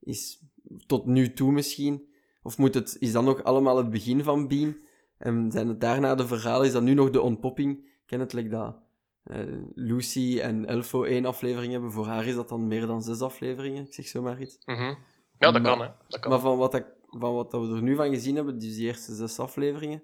Is 0.00 0.42
tot 0.86 1.06
nu 1.06 1.32
toe 1.32 1.52
misschien. 1.52 2.06
Of 2.42 2.58
moet 2.58 2.74
het, 2.74 2.96
is 3.00 3.12
dat 3.12 3.24
nog 3.24 3.44
allemaal 3.44 3.76
het 3.76 3.90
begin 3.90 4.22
van 4.22 4.48
Bean? 4.48 4.76
En 5.18 5.50
zijn 5.52 5.68
het 5.68 5.80
daarna 5.80 6.14
de 6.14 6.26
verhalen? 6.26 6.66
Is 6.66 6.72
dat 6.72 6.82
nu 6.82 6.94
nog 6.94 7.10
de 7.10 7.20
ontpopping? 7.20 7.86
Ken 8.06 8.20
het 8.20 8.50
dat 8.50 8.76
eh, 9.22 9.38
Lucy 9.74 10.38
en 10.40 10.66
Elfo 10.66 11.04
één 11.04 11.24
aflevering 11.24 11.72
hebben. 11.72 11.92
Voor 11.92 12.06
haar 12.06 12.26
is 12.26 12.34
dat 12.34 12.48
dan 12.48 12.66
meer 12.66 12.86
dan 12.86 13.02
zes 13.02 13.20
afleveringen. 13.20 13.86
Ik 13.86 13.94
zeg 13.94 14.06
zomaar 14.06 14.40
iets. 14.40 14.58
Mhm. 14.64 14.94
Ja, 15.38 15.50
dat 15.50 15.52
Maar- 15.52 15.62
kan, 15.62 15.80
hè. 15.80 15.88
Dat 16.08 16.20
kan. 16.20 16.30
Maar 16.30 16.40
van 16.40 16.58
wat, 16.58 16.84
van 17.06 17.34
wat 17.34 17.52
we 17.52 17.58
er 17.58 17.82
nu 17.82 17.94
van 17.96 18.10
gezien 18.10 18.34
hebben, 18.36 18.58
dus 18.58 18.74
die 18.74 18.86
eerste 18.86 19.14
zes 19.14 19.38
afleveringen, 19.38 20.02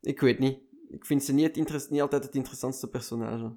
ik 0.00 0.20
weet 0.20 0.38
niet. 0.38 0.58
Ik 0.90 1.06
vind 1.06 1.24
ze 1.24 1.32
niet, 1.32 1.56
het 1.56 1.90
niet 1.90 2.00
altijd 2.00 2.24
het 2.24 2.34
interessantste 2.34 2.88
personage. 2.88 3.52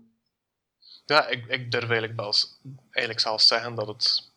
Ja, 1.06 1.28
ik, 1.28 1.46
ik 1.46 1.72
durf 1.72 1.90
eigenlijk, 1.90 2.16
wel, 2.16 2.34
eigenlijk 2.90 3.20
zelfs 3.20 3.48
zeggen 3.48 3.76
dat 3.76 3.88
het 3.88 4.32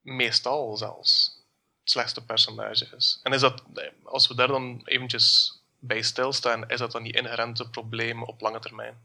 meestal 0.00 0.76
zelfs 0.76 1.36
het 1.80 1.90
slechtste 1.90 2.24
personage 2.24 2.96
is. 2.96 3.20
En 3.22 3.32
is 3.32 3.40
dat, 3.40 3.62
als 4.04 4.28
we 4.28 4.34
daar 4.34 4.48
dan 4.48 4.82
eventjes 4.84 5.58
bij 5.78 6.02
stilstaan, 6.02 6.68
is 6.68 6.78
dat 6.78 6.92
dan 6.92 7.02
die 7.02 7.16
inherente 7.16 7.70
probleem 7.70 8.22
op 8.22 8.40
lange 8.40 8.58
termijn? 8.58 8.98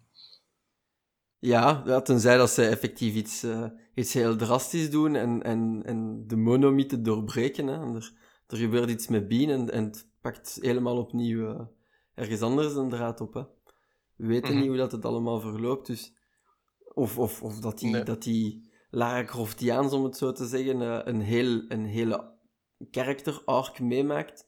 Ja, 1.39 1.84
ja 1.86 2.02
tenzij 2.02 2.38
dat 2.38 2.49
ze 2.49 2.67
effectief 2.67 3.13
iets, 3.13 3.43
eh, 3.43 3.65
iets 3.95 4.13
heel 4.13 4.36
drastisch 4.36 4.89
doen 4.89 5.15
en, 5.15 5.43
en, 5.43 5.82
en 5.86 6.28
de 6.28 6.36
monomythe 6.36 7.02
doorbreken. 7.02 7.67
Hè. 7.67 7.73
En 7.73 7.95
er, 7.95 8.12
er 8.47 8.58
gebeurt 8.58 8.89
iets 8.89 9.08
met 9.08 9.28
Bean 9.28 9.49
en, 9.49 9.71
en 9.71 9.84
het 9.84 10.08
pakt 10.21 10.58
helemaal 10.62 10.97
opnieuw 10.97 11.49
eh, 11.49 11.65
ergens 12.15 12.41
anders 12.41 12.73
een 12.76 12.89
draad 12.89 13.21
op. 13.21 13.34
Hè. 13.34 13.41
We 14.15 14.28
weten 14.28 14.49
Mhm. 14.49 14.60
niet 14.60 14.67
hoe 14.67 14.78
dat 14.78 14.91
het 14.91 15.06
allemaal 15.06 15.39
verloopt, 15.39 15.88
dus... 15.88 16.13
Of, 16.93 17.17
of, 17.17 17.41
of 17.43 17.60
dat 17.60 17.80
die, 17.80 17.91
Nee. 17.91 18.04
dat 18.04 18.23
die 18.23 18.71
Lara 18.89 19.23
Croftiaans, 19.23 19.91
om 19.93 20.04
het 20.04 20.17
zo 20.17 20.32
te 20.32 20.45
zeggen, 20.45 20.82
eh, 20.82 20.99
een, 21.04 21.21
heel, 21.21 21.65
een 21.67 21.86
hele 21.86 22.32
character 22.91 23.41
arc 23.45 23.80
meemaakt, 23.80 24.45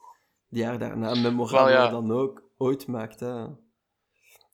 die 0.49 0.65
haar 0.65 0.80
daarna 0.80 1.13
memorabel 1.15 1.71
ja. 1.73 1.89
dan 1.89 2.12
ook 2.12 2.43
ooit 2.58 2.88
maakt. 2.88 3.19
Hè. 3.19 3.45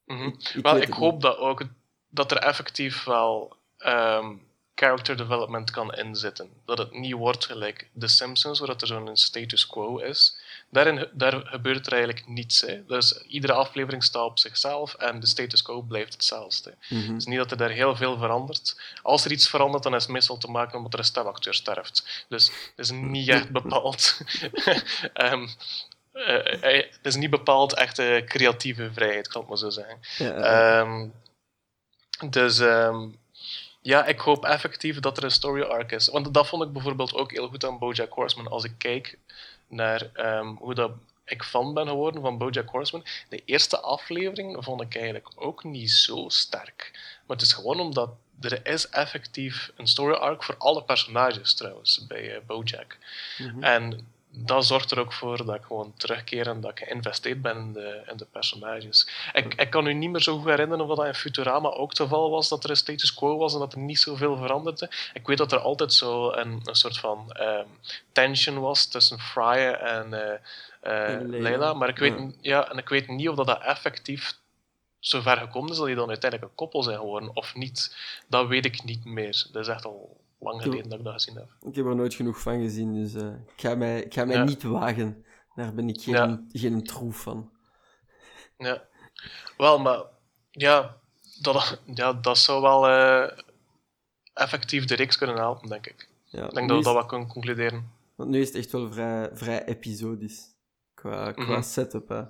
Mhm. 0.05 0.27
Ik, 0.27 0.51
ik 0.55 0.63
Wel, 0.63 0.77
ik 0.77 0.93
hoop 0.93 1.21
dat 1.21 1.37
ook 1.37 1.63
dat 2.09 2.31
er 2.31 2.37
effectief 2.37 3.03
wel 3.03 3.57
ehm, 3.77 4.35
character 4.75 5.17
development 5.17 5.71
kan 5.71 5.93
inzitten. 5.93 6.49
Dat 6.65 6.77
het 6.77 6.91
niet 6.91 7.13
wordt 7.13 7.45
gelijk 7.45 7.89
The 7.99 8.07
Simpsons, 8.07 8.59
waar 8.59 8.67
dat 8.67 8.81
er 8.81 8.87
zo'n 8.87 9.17
status 9.17 9.67
quo 9.67 9.97
is. 9.97 10.40
Daarin, 10.71 11.07
daar 11.13 11.41
gebeurt 11.45 11.85
er 11.85 11.93
eigenlijk 11.93 12.27
niets. 12.27 12.61
Hè. 12.61 12.85
Dus 12.85 13.21
iedere 13.27 13.53
aflevering 13.53 14.03
staat 14.03 14.25
op 14.25 14.39
zichzelf 14.39 14.93
en 14.93 15.19
de 15.19 15.27
status 15.27 15.61
quo 15.61 15.81
blijft 15.81 16.13
hetzelfde. 16.13 16.75
is 17.17 17.25
niet 17.25 17.37
dat 17.37 17.51
er 17.51 17.57
daar 17.57 17.69
heel 17.69 17.95
veel 17.95 18.17
verandert. 18.17 18.81
Als 19.01 19.25
er 19.25 19.31
iets 19.31 19.49
verandert, 19.49 19.83
dan 19.83 19.95
is 19.95 20.03
het 20.03 20.11
meestal 20.11 20.37
te 20.37 20.51
maken 20.51 20.77
omdat 20.77 20.93
er 20.93 20.99
een 20.99 21.05
stemacteur 21.05 21.53
sterft. 21.53 22.25
Dus 22.29 22.45
het 22.45 22.85
is 22.85 22.91
niet 22.91 23.27
echt 23.27 23.49
bepaald. 23.61 24.17
Ehm, 25.13 25.47
eh, 26.11 26.77
eh, 26.77 26.85
het 26.91 27.05
is 27.05 27.15
niet 27.15 27.29
bepaald 27.29 27.73
echt 27.73 28.25
creatieve 28.25 28.89
vrijheid, 28.93 29.27
kan 29.27 29.41
ik 29.41 29.47
maar 29.47 29.57
zo 29.57 29.69
zeggen. 29.69 29.99
Ja. 30.17 30.33
Ehm, 30.33 31.07
dus 32.29 32.59
ehm, 32.59 33.07
ja, 33.81 34.05
ik 34.05 34.19
hoop 34.19 34.45
effectief 34.45 34.99
dat 34.99 35.17
er 35.17 35.23
een 35.23 35.31
story 35.31 35.61
arc 35.61 35.91
is. 35.91 36.07
Want 36.07 36.33
dat 36.33 36.47
vond 36.47 36.63
ik 36.63 36.71
bijvoorbeeld 36.71 37.13
ook 37.13 37.31
heel 37.31 37.47
goed 37.47 37.65
aan 37.65 37.79
BoJack 37.79 38.13
Horseman. 38.13 38.47
Als 38.47 38.63
ik 38.63 38.73
kijk 38.77 39.17
naar 39.71 40.09
ehm, 40.13 40.47
hoe 40.47 40.73
dat 40.73 40.91
ik 41.25 41.43
fan 41.43 41.73
ben 41.73 41.87
geworden 41.87 42.21
van 42.21 42.37
BoJack 42.37 42.69
Horseman, 42.69 43.05
de 43.29 43.41
eerste 43.45 43.79
aflevering 43.79 44.63
vond 44.63 44.81
ik 44.81 44.95
eigenlijk 44.95 45.31
ook 45.35 45.63
niet 45.63 45.91
zo 45.91 46.29
sterk. 46.29 46.89
Maar 47.25 47.37
het 47.37 47.45
is 47.45 47.53
gewoon 47.53 47.79
omdat 47.79 48.09
er 48.41 48.65
is 48.67 48.89
effectief 48.89 49.71
een 49.75 49.87
story 49.87 50.13
arc 50.13 50.43
voor 50.43 50.55
alle 50.57 50.83
personages 50.83 51.53
trouwens 51.53 52.07
bij 52.07 52.35
eh, 52.35 52.41
BoJack. 52.45 52.97
Mhm. 53.37 53.63
En 53.63 54.07
dat 54.33 54.65
zorgt 54.65 54.91
er 54.91 54.99
ook 54.99 55.13
voor 55.13 55.45
dat 55.45 55.55
ik 55.55 55.63
gewoon 55.63 55.93
terugkeer 55.97 56.47
en 56.47 56.61
dat 56.61 56.71
ik 56.71 56.79
geïnvesteerd 56.87 57.41
ben 57.41 57.57
in 57.57 57.73
de, 57.73 58.01
in 58.07 58.17
de 58.17 58.25
personages. 58.25 59.07
Ik, 59.33 59.53
ik 59.53 59.69
kan 59.69 59.87
u 59.87 59.93
niet 59.93 60.09
meer 60.09 60.21
zo 60.21 60.37
goed 60.37 60.49
herinneren 60.49 60.89
of 60.89 60.97
dat 60.97 61.05
in 61.05 61.13
Futurama 61.13 61.69
ook 61.69 61.89
het 61.89 61.99
geval 61.99 62.29
was 62.29 62.49
dat 62.49 62.63
er 62.63 62.69
een 62.69 62.75
status 62.75 63.13
quo 63.13 63.37
was 63.37 63.53
en 63.53 63.59
dat 63.59 63.73
er 63.73 63.79
niet 63.79 63.99
zoveel 63.99 64.37
veranderde. 64.37 64.89
Ik 65.13 65.27
weet 65.27 65.37
dat 65.37 65.51
er 65.51 65.59
altijd 65.59 65.93
zo 65.93 66.31
een, 66.31 66.61
een 66.63 66.75
soort 66.75 66.97
van 66.97 67.31
ehm, 67.31 67.65
tension 68.11 68.59
was 68.59 68.85
tussen 68.85 69.19
Fry 69.19 69.57
en, 69.73 70.13
eh 70.13 70.39
eh, 70.81 71.13
En 71.13 71.29
Leila. 71.29 71.49
Leila, 71.49 71.73
maar 71.73 71.89
ik 71.89 71.97
weet, 71.97 72.13
Ja. 72.17 72.31
ja. 72.41 72.69
en 72.69 72.77
ik 72.77 72.89
weet 72.89 73.07
niet 73.07 73.29
of 73.29 73.35
dat, 73.35 73.47
dat 73.47 73.61
effectief 73.61 74.39
zo 74.99 75.21
ver 75.21 75.37
gekomen 75.37 75.71
is 75.71 75.77
dat 75.77 75.85
die 75.85 75.95
dan 75.95 76.09
uiteindelijk 76.09 76.51
een 76.51 76.57
koppel 76.57 76.83
zijn 76.83 76.97
geworden 76.97 77.35
of 77.35 77.55
niet. 77.55 77.95
Dat 78.27 78.47
weet 78.47 78.65
ik 78.65 78.83
niet 78.83 79.05
meer. 79.05 79.47
Dat 79.51 79.61
is 79.61 79.67
echt 79.67 79.85
al 79.85 80.20
lang 80.41 80.61
geleden 80.61 80.89
dat 80.89 80.99
ik 80.99 81.05
dat 81.05 81.13
gezien 81.13 81.35
heb. 81.35 81.55
Ik 81.61 81.75
heb 81.75 81.85
er 81.85 81.95
nooit 81.95 82.13
genoeg 82.13 82.39
van 82.41 82.61
gezien, 82.61 82.93
dus 82.93 83.13
eh, 83.13 83.27
ik 83.27 83.61
ga 83.61 83.75
mij, 83.75 84.01
ik 84.01 84.13
ga 84.13 84.25
mij 84.25 84.35
Ja. 84.35 84.43
niet 84.43 84.63
wagen. 84.63 85.25
Daar 85.55 85.73
ben 85.73 85.89
ik 85.89 86.01
geen, 86.01 86.13
Ja. 86.13 86.43
geen 86.49 86.83
troef 86.83 87.21
van. 87.21 87.51
Ja. 88.57 88.83
Wel, 89.57 89.79
maar 89.79 90.03
ja, 90.51 90.97
dat, 91.41 91.81
ja, 91.85 92.13
dat 92.13 92.37
zou 92.37 92.61
wel 92.61 92.87
eh, 92.87 93.37
effectief 94.33 94.85
de 94.85 94.95
reeks 94.95 95.17
kunnen 95.17 95.35
helpen, 95.35 95.69
denk 95.69 95.87
ik. 95.87 96.09
Ja, 96.25 96.45
Ik 96.45 96.53
denk 96.53 96.67
dat 96.69 96.77
we 96.77 96.83
dat 96.83 96.93
wel 96.93 97.05
kunnen 97.05 97.27
concluderen. 97.27 97.91
Want 98.15 98.29
nu 98.29 98.39
is 98.41 98.47
het 98.47 98.57
echt 98.57 98.71
wel 98.71 98.91
vrij, 98.91 99.29
vrij 99.33 99.65
episodisch. 99.65 100.49
Qua, 100.93 101.31
qua 101.31 101.43
Mhm. 101.53 101.61
setup, 101.61 102.09
hè. 102.09 102.23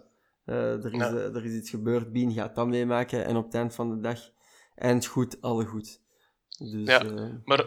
Eh, 0.46 0.84
er, 0.86 0.94
is, 0.94 1.00
Ja. 1.00 1.12
er 1.14 1.46
is 1.46 1.54
iets 1.54 1.70
gebeurd, 1.70 2.12
Bean 2.12 2.32
gaat 2.34 2.56
dat 2.56 2.68
meemaken 2.68 3.26
en 3.26 3.36
op 3.36 3.46
het 3.46 3.54
eind 3.54 3.76
van 3.76 3.90
de 3.90 4.00
dag 4.00 4.20
eind 4.76 5.06
goed, 5.06 5.42
alle 5.42 5.66
goed. 5.66 6.00
Dus 6.58 6.88
Ja, 6.88 7.04
Maar 7.46 7.66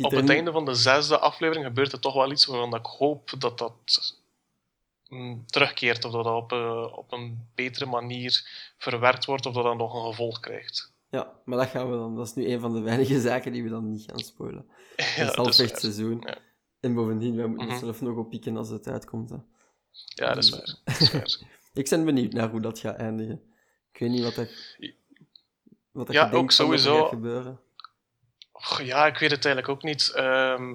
op 0.00 0.12
er 0.12 0.18
het 0.18 0.30
einde 0.30 0.52
van 0.52 0.64
de 0.64 0.74
zesde 0.74 1.18
aflevering 1.18 1.66
gebeurt 1.66 1.92
er 1.92 2.00
toch 2.00 2.14
wel 2.14 2.30
iets 2.30 2.46
waarvan 2.46 2.74
ik 2.78 2.86
hoop 2.86 3.32
dat 3.38 3.58
dat 3.58 3.74
mm, 5.08 5.46
terugkeert. 5.46 6.04
Of 6.04 6.12
dat 6.12 6.24
dat 6.24 6.34
op, 6.42 6.52
eh, 6.52 6.92
op 6.98 7.12
een 7.12 7.48
betere 7.54 7.86
manier 7.86 8.46
verwerkt 8.78 9.24
wordt, 9.24 9.46
of 9.46 9.54
dat 9.54 9.64
dat 9.64 9.76
nog 9.76 9.94
een 9.94 10.10
gevolg 10.10 10.40
krijgt. 10.40 10.92
Ja, 11.10 11.32
maar 11.44 11.58
dat 11.58 11.68
gaan 11.68 11.90
we 11.90 11.96
dan. 11.96 12.16
Dat 12.16 12.26
is 12.26 12.34
nu 12.34 12.46
een 12.48 12.60
van 12.60 12.72
de 12.72 12.80
weinige 12.80 13.20
zaken 13.20 13.52
die 13.52 13.62
we 13.62 13.68
dan 13.68 13.90
niet 13.90 14.04
gaan 14.10 14.18
spoilen. 14.18 14.66
Ja, 14.96 15.04
het 15.04 15.28
is 15.28 15.34
halfweg 15.34 15.70
waar. 15.70 15.80
seizoen. 15.80 16.20
Ja. 16.26 16.38
En 16.80 16.94
bovendien, 16.94 17.36
wij 17.36 17.46
moeten 17.46 17.66
Mhm. 17.66 17.78
zelf 17.78 18.00
nog 18.00 18.16
oppikken 18.16 18.56
als 18.56 18.68
het 18.68 18.86
uitkomt. 18.88 19.30
Hè. 19.30 19.36
Ja, 20.14 20.34
dat 20.34 20.36
is 20.44 20.50
Dus- 20.50 20.58
waar. 20.58 20.78
Dat 20.84 21.00
is 21.00 21.12
waar. 21.12 21.50
Ik 21.82 21.88
ben 21.88 22.04
benieuwd 22.04 22.32
naar 22.32 22.50
hoe 22.50 22.60
dat 22.60 22.78
gaat 22.78 22.96
eindigen. 22.96 23.42
Ik 23.92 23.98
weet 24.00 24.10
niet 24.10 24.22
wat 24.22 24.34
dat, 24.34 24.48
wat 25.90 26.06
dat 26.06 26.14
Ja, 26.16 26.30
ook 26.30 26.46
er 26.46 26.52
sowieso- 26.52 27.00
gaat 27.00 27.08
gebeuren. 27.08 27.60
Ja, 28.82 29.06
ik 29.06 29.18
weet 29.18 29.30
het 29.30 29.44
eigenlijk 29.44 29.68
ook 29.68 29.82
niet. 29.82 30.08
Ehm, 30.14 30.72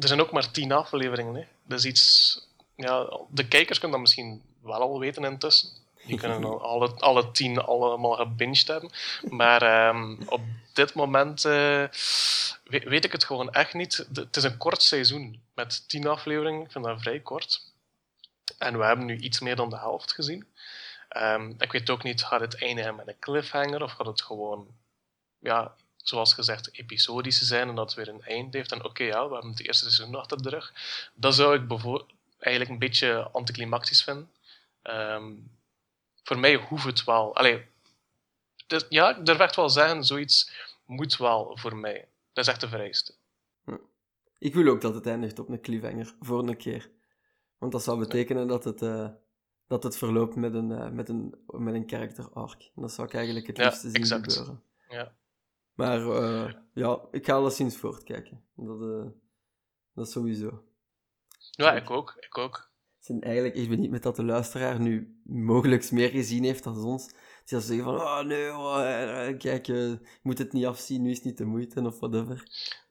er 0.00 0.08
zijn 0.08 0.20
ook 0.20 0.30
maar 0.32 0.50
tien 0.50 0.72
afleveringen. 0.72 1.34
Hè. 1.34 1.44
Dat 1.62 1.78
is 1.78 1.84
iets... 1.84 2.40
Ja, 2.76 3.18
de 3.30 3.48
kijkers 3.48 3.78
kunnen 3.78 3.98
dat 3.98 4.06
misschien 4.06 4.42
wel 4.62 4.80
al 4.80 4.98
weten 4.98 5.24
intussen. 5.24 5.68
Die 6.06 6.18
kunnen 6.18 6.44
al 6.44 6.62
alle, 6.70 6.94
alle 6.94 7.30
tien 7.30 7.58
allemaal 7.58 8.14
gebinged 8.16 8.66
hebben. 8.66 8.90
Maar 9.22 9.62
ehm, 9.62 10.16
op 10.26 10.40
dit 10.72 10.94
moment 10.94 11.44
eh, 11.44 11.84
weet, 12.64 12.84
weet 12.84 13.04
ik 13.04 13.12
het 13.12 13.24
gewoon 13.24 13.52
echt 13.52 13.74
niet. 13.74 14.06
De- 14.10 14.20
het 14.20 14.36
is 14.36 14.42
een 14.42 14.56
kort 14.56 14.82
seizoen 14.82 15.40
met 15.54 15.88
tien 15.88 16.06
afleveringen. 16.06 16.62
Ik 16.64 16.70
vind 16.72 16.84
dat 16.84 17.00
vrij 17.00 17.20
kort. 17.20 17.62
En 18.58 18.78
we 18.78 18.84
hebben 18.84 19.06
nu 19.06 19.16
iets 19.18 19.40
meer 19.40 19.56
dan 19.56 19.70
de 19.70 19.78
helft 19.78 20.12
gezien. 20.12 20.46
Ehm, 21.08 21.52
ik 21.58 21.72
weet 21.72 21.90
ook 21.90 22.02
niet, 22.02 22.24
gaat 22.24 22.40
het 22.40 22.62
eindigen 22.62 22.94
met 22.94 23.08
een 23.08 23.18
cliffhanger 23.18 23.82
of 23.82 23.92
gaat 23.92 24.06
het 24.06 24.22
gewoon, 24.22 24.66
ja, 25.38 25.74
zoals 26.08 26.34
gezegd, 26.34 26.78
episodisch 26.78 27.40
zijn 27.40 27.68
en 27.68 27.74
dat 27.74 27.94
het 27.94 28.04
weer 28.04 28.14
een 28.14 28.22
eind 28.22 28.54
heeft. 28.54 28.72
En 28.72 28.84
oké, 28.84 29.04
ja, 29.04 29.26
we 29.28 29.32
hebben 29.32 29.50
het 29.50 29.66
eerste 29.66 29.90
seizoen 29.90 30.14
achter 30.14 30.42
de 30.42 30.48
rug. 30.48 30.72
Dat 31.14 31.34
zou 31.34 31.54
ik 31.54 32.04
eigenlijk 32.38 32.70
een 32.70 32.78
beetje 32.78 33.28
anticlimactisch 33.32 34.02
vinden. 34.02 34.30
Ehm, 34.82 35.32
voor 36.22 36.38
mij 36.38 36.54
hoeft 36.54 36.84
het 36.84 37.04
wel. 37.04 37.36
Allee, 37.36 37.66
ja, 38.88 39.16
ik 39.16 39.26
durf 39.26 39.38
echt 39.38 39.56
wel 39.56 39.70
zeggen, 39.70 40.04
zoiets 40.04 40.50
moet 40.84 41.16
wel 41.16 41.58
voor 41.58 41.76
mij. 41.76 42.08
Dat 42.32 42.44
is 42.44 42.50
echt 42.50 42.60
de 42.60 42.68
vereiste. 42.68 43.14
Ik 44.38 44.54
wil 44.54 44.68
ook 44.68 44.80
dat 44.80 44.94
het 44.94 45.06
eindigt 45.06 45.38
op 45.38 45.48
een 45.48 45.60
cliffhanger, 45.60 46.14
voor 46.20 46.48
een 46.48 46.56
keer. 46.56 46.90
Want 47.58 47.72
dat 47.72 47.82
zou 47.82 47.98
betekenen 47.98 48.46
dat 48.46 48.64
het, 48.64 48.82
eh, 48.82 49.08
dat 49.66 49.82
het 49.82 49.96
verloopt 49.96 50.34
met 50.36 50.54
een, 50.54 50.72
eh, 50.72 50.88
met 50.88 51.08
een, 51.08 51.34
met 51.46 51.74
een 51.74 51.88
character 51.88 52.30
arc. 52.32 52.62
En 52.62 52.82
dat 52.82 52.92
zou 52.92 53.06
ik 53.08 53.14
eigenlijk 53.14 53.46
het 53.46 53.56
Ja, 53.56 53.64
liefste 53.64 53.86
zien 53.90 53.96
exact. 54.00 54.32
gebeuren. 54.32 54.62
Ja. 54.88 55.12
Maar 55.76 56.00
eh, 56.00 56.52
ja, 56.74 57.00
ik 57.10 57.26
ga 57.26 57.32
alleszins 57.32 57.76
voortkijken. 57.76 58.44
Dat, 58.54 58.82
eh, 58.82 59.10
dat 59.94 60.10
sowieso. 60.10 60.64
Ja, 61.50 61.72
ik 61.72 61.90
ook. 61.90 62.16
Ik 62.18 62.38
ook. 62.38 62.70
Zijn 62.98 63.22
eigenlijk, 63.22 63.54
ik 63.54 63.68
ben 63.68 63.80
niet 63.80 63.90
met 63.90 64.02
dat 64.02 64.16
de 64.16 64.24
luisteraar 64.24 64.80
nu 64.80 65.20
mogelijk 65.24 65.90
meer 65.90 66.08
gezien 66.08 66.44
heeft 66.44 66.64
dan 66.64 66.84
ons. 66.84 67.06
Die 67.06 67.18
zal 67.44 67.60
zeggen 67.60 67.84
van, 67.84 67.94
oh 67.94 68.20
nee, 68.20 68.50
oh, 68.52 69.28
eh, 69.28 69.38
kijk, 69.38 69.66
je 69.66 69.98
moet 70.22 70.38
het 70.38 70.52
niet 70.52 70.66
afzien, 70.66 71.02
nu 71.02 71.10
is 71.10 71.16
het 71.16 71.24
niet 71.24 71.38
de 71.38 71.44
moeite, 71.44 71.80
of 71.80 71.98
whatever. 71.98 72.42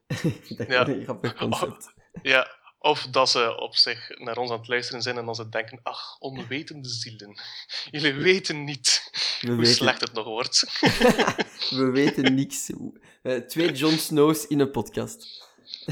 dat 0.57 0.67
Ja. 0.67 0.87
een 0.87 1.03
grappig 1.03 1.35
concept. 1.35 1.93
Ja, 2.21 2.47
of 2.79 3.07
dat 3.07 3.29
ze 3.29 3.57
op 3.57 3.75
zich 3.75 4.19
naar 4.19 4.37
ons 4.37 4.51
aan 4.51 4.57
het 4.57 4.67
luisteren 4.67 5.01
zijn 5.01 5.17
en 5.17 5.25
dan 5.25 5.35
ze 5.35 5.49
denken, 5.49 5.79
ach, 5.83 6.19
onwetende 6.19 6.89
zielen. 6.89 7.39
Jullie 7.91 8.13
weten 8.13 8.63
niet 8.63 9.04
We 9.41 9.47
hoe 9.47 9.55
weten, 9.55 9.73
slecht 9.73 10.01
het 10.01 10.13
nog 10.13 10.25
wordt. 10.25 10.79
we 11.79 11.89
weten 11.93 12.35
niks. 12.35 12.69
Eh, 13.21 13.37
twee 13.37 13.71
Jon 13.71 13.97
Snows 13.97 14.47
in 14.47 14.59
een 14.59 14.71
podcast. 14.71 15.43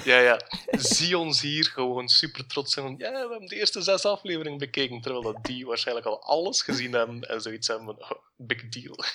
Ja, 0.03 0.19
ja. 0.19 0.41
Zie 0.71 1.17
ons 1.17 1.41
hier 1.41 1.65
gewoon 1.65 2.07
super 2.07 2.47
trots 2.47 2.73
zijn 2.73 2.95
ja, 2.97 3.12
we 3.12 3.17
hebben 3.17 3.45
de 3.47 3.55
eerste 3.55 3.81
zes 3.81 4.05
afleveringen 4.05 4.59
bekeken, 4.59 5.01
terwijl 5.01 5.23
dat 5.23 5.45
die 5.45 5.65
waarschijnlijk 5.65 6.07
al 6.07 6.23
alles 6.23 6.62
gezien 6.62 6.93
hebben 6.93 7.21
en 7.21 7.41
zoiets 7.41 7.67
hebben 7.67 7.86
van, 7.86 8.01
oh, 8.01 8.12
big 8.36 8.69
deal. 8.69 8.95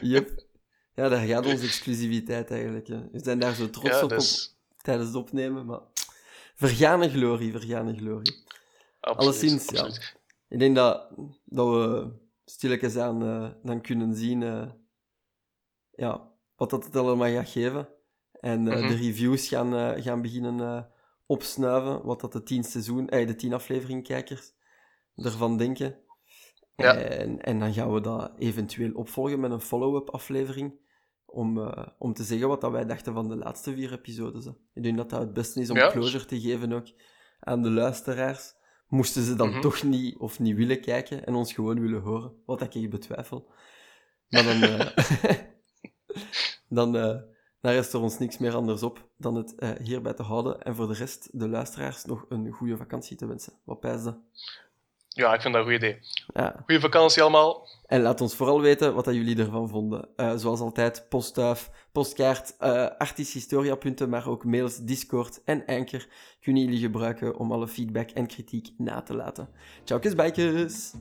Yep. 0.00 0.44
Ja, 0.94 1.08
daar 1.08 1.26
gaat 1.26 1.46
onze 1.46 1.64
exclusiviteit 1.64 2.50
eigenlijk. 2.50 2.86
Hè. 2.86 3.10
We 3.12 3.20
zijn 3.22 3.38
daar 3.38 3.54
zo 3.54 3.70
trots 3.70 3.88
Ja, 3.88 4.02
op, 4.02 4.08
dus, 4.08 4.56
op 4.72 4.82
tijdens 4.82 5.08
het 5.08 5.16
opnemen, 5.16 5.66
maar... 5.66 5.80
Vergane 6.54 7.10
glorie, 7.10 7.52
vergane 7.52 7.96
glorie. 7.96 8.44
absoluut, 9.00 9.40
Alleszins, 9.40 9.70
ja. 9.70 9.88
Ik 10.48 10.58
denk 10.58 10.76
dat, 10.76 11.08
dat 11.44 11.68
we 11.68 12.12
stilletjes 12.44 12.96
aan 12.96 13.22
eh, 13.22 13.50
dan 13.62 13.80
kunnen 13.80 14.14
zien 14.14 14.42
eh, 14.42 14.70
ja, 15.90 16.32
wat 16.56 16.70
dat 16.70 16.84
het 16.84 16.96
allemaal 16.96 17.30
gaat 17.32 17.48
geven. 17.48 17.88
En 18.40 18.68
eh, 18.68 18.78
Mhm. 18.78 18.88
de 18.88 18.94
reviews 18.94 19.48
gaan, 19.48 20.02
gaan 20.02 20.22
beginnen 20.22 20.88
opsnuiven, 21.26 22.04
wat 22.04 22.20
dat 22.20 22.32
de 22.32 22.42
tien, 22.42 22.64
seizoen, 22.64 23.08
eh, 23.08 23.26
de 23.26 23.34
tien 23.34 23.52
aflevering 23.54 24.02
kijkers 24.04 24.52
ervan 25.16 25.56
denken. 25.56 25.98
Ja. 26.76 26.96
En, 26.96 27.42
en 27.42 27.58
dan 27.58 27.72
gaan 27.72 27.92
we 27.92 28.00
dat 28.00 28.32
eventueel 28.38 28.92
opvolgen 28.94 29.40
met 29.40 29.50
een 29.50 29.60
follow-up 29.60 30.10
aflevering. 30.10 30.82
Om, 31.26 31.58
om 31.98 32.12
te 32.14 32.22
zeggen 32.24 32.48
wat 32.48 32.60
dat 32.60 32.70
wij 32.70 32.84
dachten 32.86 33.14
van 33.14 33.28
de 33.28 33.36
laatste 33.36 33.74
vier 33.74 33.92
episodes. 33.92 34.44
hè. 34.44 34.50
Ik 34.74 34.82
denk 34.82 34.96
dat 34.96 35.10
dat 35.10 35.20
het 35.20 35.32
beste 35.32 35.60
is 35.60 35.70
om 35.70 35.76
Ja. 35.76 35.90
closure 35.90 36.24
te 36.24 36.40
geven 36.40 36.72
ook 36.72 36.86
aan 37.40 37.62
de 37.62 37.70
luisteraars. 37.70 38.54
Moesten 38.88 39.22
ze 39.22 39.34
dan 39.34 39.48
Mhm. 39.50 39.60
toch 39.60 39.82
niet 39.82 40.16
of 40.16 40.38
niet 40.38 40.56
willen 40.56 40.80
kijken 40.80 41.26
en 41.26 41.34
ons 41.34 41.52
gewoon 41.52 41.80
willen 41.80 42.00
horen, 42.02 42.32
wat 42.46 42.60
ik 42.60 42.74
echt 42.74 42.90
betwijfel. 42.90 43.50
Maar 44.28 44.42
dan, 44.44 44.62
eh, 44.62 44.86
dan, 46.68 46.96
eh, 46.96 47.20
dan 47.60 47.72
rest 47.72 47.92
er 47.92 48.00
ons 48.00 48.18
niks 48.18 48.38
meer 48.38 48.54
anders 48.54 48.82
op 48.82 49.08
dan 49.16 49.34
het 49.34 49.54
eh, 49.54 49.70
hierbij 49.82 50.12
te 50.14 50.22
houden. 50.22 50.62
En 50.62 50.74
voor 50.74 50.86
de 50.88 50.94
rest, 50.94 51.28
de 51.38 51.48
luisteraars, 51.48 52.04
nog 52.04 52.24
een 52.28 52.50
goede 52.52 52.76
vakantie 52.76 53.16
te 53.16 53.26
wensen. 53.26 53.52
Wat 53.64 53.80
pijsde? 53.80 54.20
Ja, 55.14 55.34
ik 55.34 55.40
vind 55.40 55.54
dat 55.54 55.62
een 55.66 55.72
goed 55.72 55.82
idee. 55.82 55.98
Ja. 56.34 56.62
Goeie 56.64 56.80
vakantie 56.80 57.22
allemaal. 57.22 57.68
En 57.86 58.02
laat 58.02 58.20
ons 58.20 58.34
vooral 58.34 58.60
weten 58.60 58.94
wat 58.94 59.04
dat 59.04 59.14
jullie 59.14 59.38
ervan 59.38 59.68
vonden. 59.68 60.08
Eh, 60.16 60.32
zoals 60.36 60.60
altijd, 60.60 61.06
postduif, 61.08 61.70
postkaart, 61.92 62.56
eh 62.58 62.86
artisthistoria.punten, 62.98 64.08
maar 64.08 64.28
ook 64.28 64.44
mails, 64.44 64.78
Discord 64.78 65.40
en 65.44 65.66
Anker 65.66 66.08
kunnen 66.40 66.62
jullie 66.62 66.80
gebruiken 66.80 67.38
om 67.38 67.52
alle 67.52 67.68
feedback 67.68 68.10
en 68.10 68.26
kritiek 68.26 68.68
na 68.78 69.02
te 69.02 69.14
laten. 69.14 69.48
Ciao, 69.84 70.00
bikers! 70.16 70.92